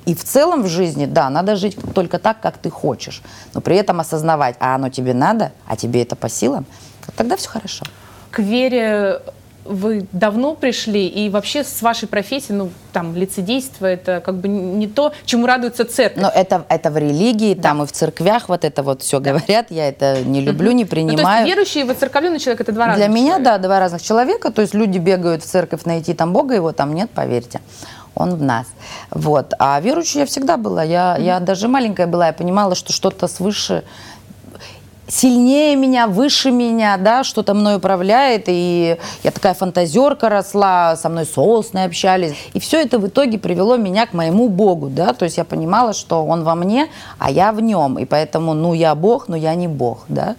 и 0.07 0.15
в 0.15 0.23
целом 0.23 0.63
в 0.63 0.69
жизни, 0.69 1.05
да, 1.05 1.29
надо 1.31 1.57
жить 1.57 1.77
только 1.93 2.21
так, 2.21 2.41
как 2.41 2.59
ты 2.59 2.71
хочешь, 2.71 3.23
но 3.55 3.61
при 3.61 3.77
этом 3.77 3.99
осознавать, 3.99 4.55
а 4.61 4.77
оно 4.77 4.89
тебе 4.89 5.13
надо, 5.13 5.53
а 5.67 5.77
тебе 5.77 6.03
это 6.03 6.15
по 6.15 6.29
силам, 6.29 6.65
тогда 7.15 7.37
все 7.37 7.49
хорошо. 7.49 7.85
К 8.31 8.39
вере 8.41 9.21
вы 9.69 10.07
давно 10.13 10.55
пришли, 10.55 11.07
и 11.09 11.29
вообще 11.29 11.65
с 11.65 11.83
вашей 11.83 12.09
профессией, 12.09 12.57
ну, 12.57 12.71
там, 12.93 13.17
лицедейство, 13.17 13.87
это 13.87 14.21
как 14.25 14.37
бы 14.37 14.49
не 14.49 14.87
то, 14.87 15.13
чему 15.25 15.47
радуется 15.47 15.85
церковь. 15.85 16.23
Но 16.23 16.29
это, 16.29 16.65
это 16.69 16.91
в 16.91 16.97
религии, 16.97 17.55
там 17.55 17.83
и 17.83 17.87
в 17.87 17.93
церквях 17.93 18.49
вот 18.49 18.65
это 18.65 18.83
вот 18.83 19.03
все 19.03 19.21
говорят, 19.21 19.71
я 19.71 19.89
это 19.89 20.23
не 20.23 20.41
люблю, 20.41 20.71
не 20.73 20.85
Ну, 20.85 20.89
то 20.89 20.97
есть 20.97 21.09
принимаю. 21.11 21.47
верующий 21.47 21.81
и 21.81 21.85
воцерковленный 21.85 22.39
человек– 22.39 22.61
это 22.63 22.73
два 22.73 22.87
разных 22.87 23.05
Для 23.07 23.15
меня, 23.15 23.33
человека. 23.39 23.51
да, 23.51 23.59
два 23.59 23.81
разных 23.81 24.03
человека. 24.03 24.51
То 24.51 24.63
есть 24.63 24.75
люди 24.75 24.99
бегают 24.99 25.43
в 25.43 25.47
церковь 25.47 25.85
найти 25.85 26.15
там 26.15 26.33
Бога, 26.33 26.55
его 26.55 26.73
там 26.73 26.95
нет, 26.95 27.11
поверьте. 27.11 27.61
Он 28.15 28.35
в 28.37 28.43
нас. 28.43 28.67
Вот. 29.11 29.53
А 29.59 29.79
верующей 29.81 30.21
я 30.21 30.27
всегда 30.27 30.57
была. 30.57 30.83
Я, 30.83 31.17
я 31.19 31.39
даже 31.39 31.69
маленькая 31.69 32.07
была, 32.07 32.29
я 32.29 32.33
понимала, 32.33 32.75
что 32.75 32.93
что-то 32.93 33.29
свыше 33.29 33.85
сильнее 35.09 35.77
меня, 35.77 36.07
выше 36.07 36.51
меня, 36.51 36.97
да, 36.97 37.25
что-то 37.25 37.55
мной 37.55 37.77
управляет, 37.77 38.45
и 38.47 38.97
я 39.23 39.31
такая 39.31 39.55
фантазерка 39.55 40.29
росла, 40.29 40.97
со 40.97 41.09
мной 41.09 41.27
сосны 41.27 41.85
общались, 41.85 42.35
и 42.53 42.61
все 42.61 42.83
это 42.83 42.99
в 42.99 43.07
итоге 43.07 43.39
привело 43.39 43.77
меня 43.77 44.07
к 44.07 44.13
моему 44.13 44.49
Богу, 44.49 44.89
да, 44.89 45.13
то 45.13 45.25
есть 45.25 45.37
я 45.37 45.45
понимала, 45.45 45.93
что 45.93 46.25
Он 46.25 46.45
во 46.45 46.55
мне, 46.55 46.89
а 47.19 47.31
я 47.31 47.53
в 47.53 47.61
нем, 47.61 47.99
и 47.99 48.05
поэтому, 48.05 48.55
ну, 48.55 48.75
я 48.75 48.95
Бог, 48.95 49.29
но 49.29 49.37
я 49.37 49.55
не 49.55 49.69
Бог, 49.69 50.05
да, 50.09 50.37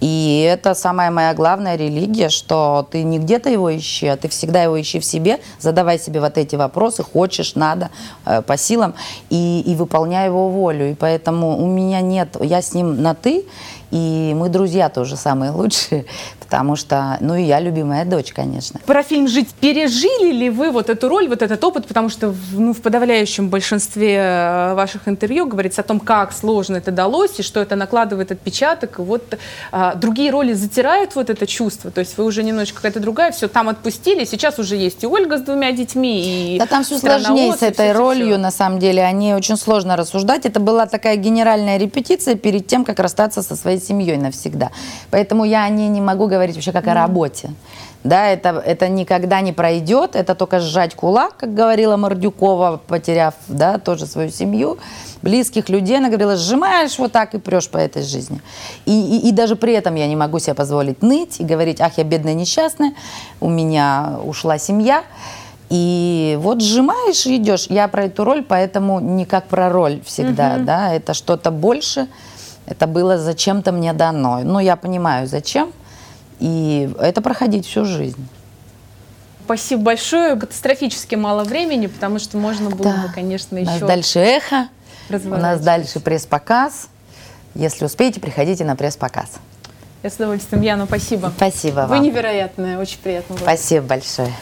и 0.00 0.48
это 0.50 0.74
самая 0.74 1.10
моя 1.10 1.34
главная 1.34 1.76
религия, 1.76 2.28
что 2.28 2.86
ты 2.90 3.02
не 3.02 3.18
где-то 3.18 3.50
его 3.50 3.76
ищи, 3.76 4.06
а 4.06 4.16
ты 4.16 4.28
всегда 4.28 4.62
его 4.62 4.80
ищи 4.80 4.98
в 4.98 5.04
себе, 5.04 5.40
задавай 5.60 5.98
себе 5.98 6.20
вот 6.20 6.38
эти 6.38 6.56
вопросы, 6.56 7.02
хочешь, 7.02 7.54
надо, 7.54 7.90
э, 8.24 8.42
по 8.42 8.56
силам, 8.56 8.94
и, 9.30 9.62
и 9.64 9.74
выполняй 9.74 10.26
его 10.26 10.48
волю, 10.48 10.90
и 10.90 10.94
поэтому 10.94 11.58
у 11.62 11.66
меня 11.66 12.00
нет, 12.00 12.36
я 12.40 12.62
с 12.62 12.74
ним 12.74 13.00
на 13.00 13.14
«ты», 13.14 13.44
и 13.90 14.34
мы 14.36 14.48
друзья 14.48 14.88
тоже 14.88 15.16
самые 15.16 15.50
лучшие, 15.50 16.04
потому 16.40 16.76
что, 16.76 17.16
ну 17.20 17.34
и 17.34 17.42
я 17.42 17.60
любимая 17.60 18.04
дочь, 18.04 18.32
конечно. 18.32 18.80
Про 18.86 19.02
фильм 19.02 19.28
«Жить» 19.28 19.48
пережили 19.60 20.32
ли 20.32 20.50
вы 20.50 20.70
вот 20.70 20.90
эту 20.90 21.08
роль, 21.08 21.28
вот 21.28 21.42
этот 21.42 21.62
опыт? 21.64 21.86
Потому 21.86 22.08
что 22.08 22.34
ну, 22.52 22.72
в 22.72 22.80
подавляющем 22.80 23.48
большинстве 23.48 24.16
э, 24.16 24.74
ваших 24.74 25.08
интервью 25.08 25.46
говорится 25.46 25.80
о 25.80 25.84
том, 25.84 26.00
как 26.00 26.32
сложно 26.32 26.76
это 26.76 26.90
далось, 26.90 27.38
и 27.38 27.42
что 27.42 27.60
это 27.60 27.76
накладывает 27.76 28.30
отпечаток. 28.32 28.98
И 28.98 29.02
вот 29.02 29.38
а, 29.72 29.94
другие 29.94 30.30
роли 30.30 30.52
затирают 30.52 31.14
вот 31.14 31.30
это 31.30 31.46
чувство. 31.46 31.90
То 31.90 32.00
есть 32.00 32.16
вы 32.18 32.24
уже 32.24 32.42
немножечко 32.42 32.76
какая-то 32.76 33.00
другая, 33.00 33.32
все 33.32 33.48
там 33.48 33.68
отпустили. 33.68 34.24
Сейчас 34.24 34.58
уже 34.58 34.76
есть 34.76 35.02
и 35.04 35.06
Ольга 35.06 35.38
с 35.38 35.42
двумя 35.42 35.72
детьми, 35.72 36.56
и 36.56 36.58
Да 36.58 36.66
там 36.66 36.84
все 36.84 36.98
«Страна 36.98 37.20
сложнее 37.20 37.50
Оз», 37.50 37.58
с 37.58 37.62
этой 37.62 37.72
всё-всё-всё. 37.72 37.98
ролью, 37.98 38.38
на 38.38 38.50
самом 38.50 38.78
деле. 38.78 39.02
О 39.02 39.12
ней 39.12 39.34
очень 39.34 39.56
сложно 39.56 39.96
рассуждать. 39.96 40.44
Это 40.46 40.60
была 40.60 40.86
такая 40.86 41.16
генеральная 41.16 41.78
репетиция 41.78 42.34
перед 42.34 42.66
тем, 42.66 42.84
как 42.84 42.98
расстаться 42.98 43.42
со 43.42 43.56
своей 43.56 43.77
семьей 43.80 44.16
навсегда. 44.16 44.70
Поэтому 45.10 45.44
я 45.44 45.64
о 45.64 45.68
ней 45.68 45.88
не 45.88 46.00
могу 46.00 46.26
говорить 46.26 46.56
вообще 46.56 46.72
как 46.72 46.86
о 46.86 46.94
работе. 46.94 47.50
Да, 48.04 48.28
это, 48.28 48.62
это 48.64 48.88
никогда 48.88 49.40
не 49.40 49.52
пройдет, 49.52 50.14
это 50.14 50.36
только 50.36 50.60
сжать 50.60 50.94
кулак, 50.94 51.36
как 51.36 51.52
говорила 51.52 51.96
Мордюкова, 51.96 52.80
потеряв, 52.86 53.34
да, 53.48 53.78
тоже 53.78 54.06
свою 54.06 54.30
семью, 54.30 54.78
близких 55.20 55.68
людей. 55.68 55.98
Она 55.98 56.06
говорила, 56.08 56.36
сжимаешь 56.36 56.96
вот 56.98 57.10
так 57.10 57.34
и 57.34 57.38
прешь 57.38 57.68
по 57.68 57.76
этой 57.76 58.02
жизни. 58.02 58.40
И, 58.86 58.92
и, 58.92 59.28
и 59.28 59.32
даже 59.32 59.56
при 59.56 59.72
этом 59.72 59.96
я 59.96 60.06
не 60.06 60.14
могу 60.14 60.38
себе 60.38 60.54
позволить 60.54 61.02
ныть 61.02 61.40
и 61.40 61.44
говорить, 61.44 61.80
ах, 61.80 61.98
я 61.98 62.04
бедная 62.04 62.34
несчастная, 62.34 62.92
у 63.40 63.48
меня 63.48 64.20
ушла 64.24 64.58
семья. 64.58 65.02
И 65.68 66.38
вот 66.40 66.62
сжимаешь 66.62 67.26
и 67.26 67.36
идешь. 67.36 67.66
Я 67.68 67.88
про 67.88 68.04
эту 68.04 68.24
роль, 68.24 68.42
поэтому 68.42 69.00
не 69.00 69.26
как 69.26 69.48
про 69.48 69.68
роль 69.68 70.00
всегда, 70.04 70.54
Мгм. 70.54 70.64
да, 70.64 70.94
это 70.94 71.12
что-то 71.14 71.50
больше, 71.50 72.06
это 72.68 72.86
было 72.86 73.18
зачем-то 73.18 73.72
мне 73.72 73.92
дано. 73.92 74.40
Ну, 74.44 74.58
я 74.58 74.76
понимаю, 74.76 75.26
зачем, 75.26 75.72
и 76.38 76.90
это 77.00 77.22
проходить 77.22 77.66
всю 77.66 77.84
жизнь. 77.84 78.28
Спасибо 79.44 79.82
большое. 79.82 80.36
Катастрофически 80.36 81.14
мало 81.14 81.44
времени, 81.44 81.86
потому 81.86 82.18
что 82.18 82.36
можно 82.36 82.68
было 82.68 82.92
Да. 82.92 83.02
бы, 83.06 83.12
конечно, 83.14 83.58
У 83.58 83.64
нас 83.64 83.76
еще 83.76 83.86
дальше 83.86 84.18
эхо, 84.18 84.68
у 85.10 85.28
нас 85.36 85.60
дальше 85.60 86.00
пресс-показ. 86.00 86.88
Если 87.54 87.84
успеете, 87.86 88.20
приходите 88.20 88.64
на 88.64 88.76
пресс-показ. 88.76 89.30
Я 90.02 90.10
с 90.10 90.14
удовольствием. 90.16 90.62
Яна, 90.62 90.84
спасибо. 90.84 91.32
Спасибо 91.34 91.80
Вы 91.80 91.96
вам. 91.96 92.02
невероятная, 92.02 92.78
очень 92.78 92.98
приятно 92.98 93.34
было. 93.36 93.42
Спасибо 93.42 93.86
большое. 93.86 94.32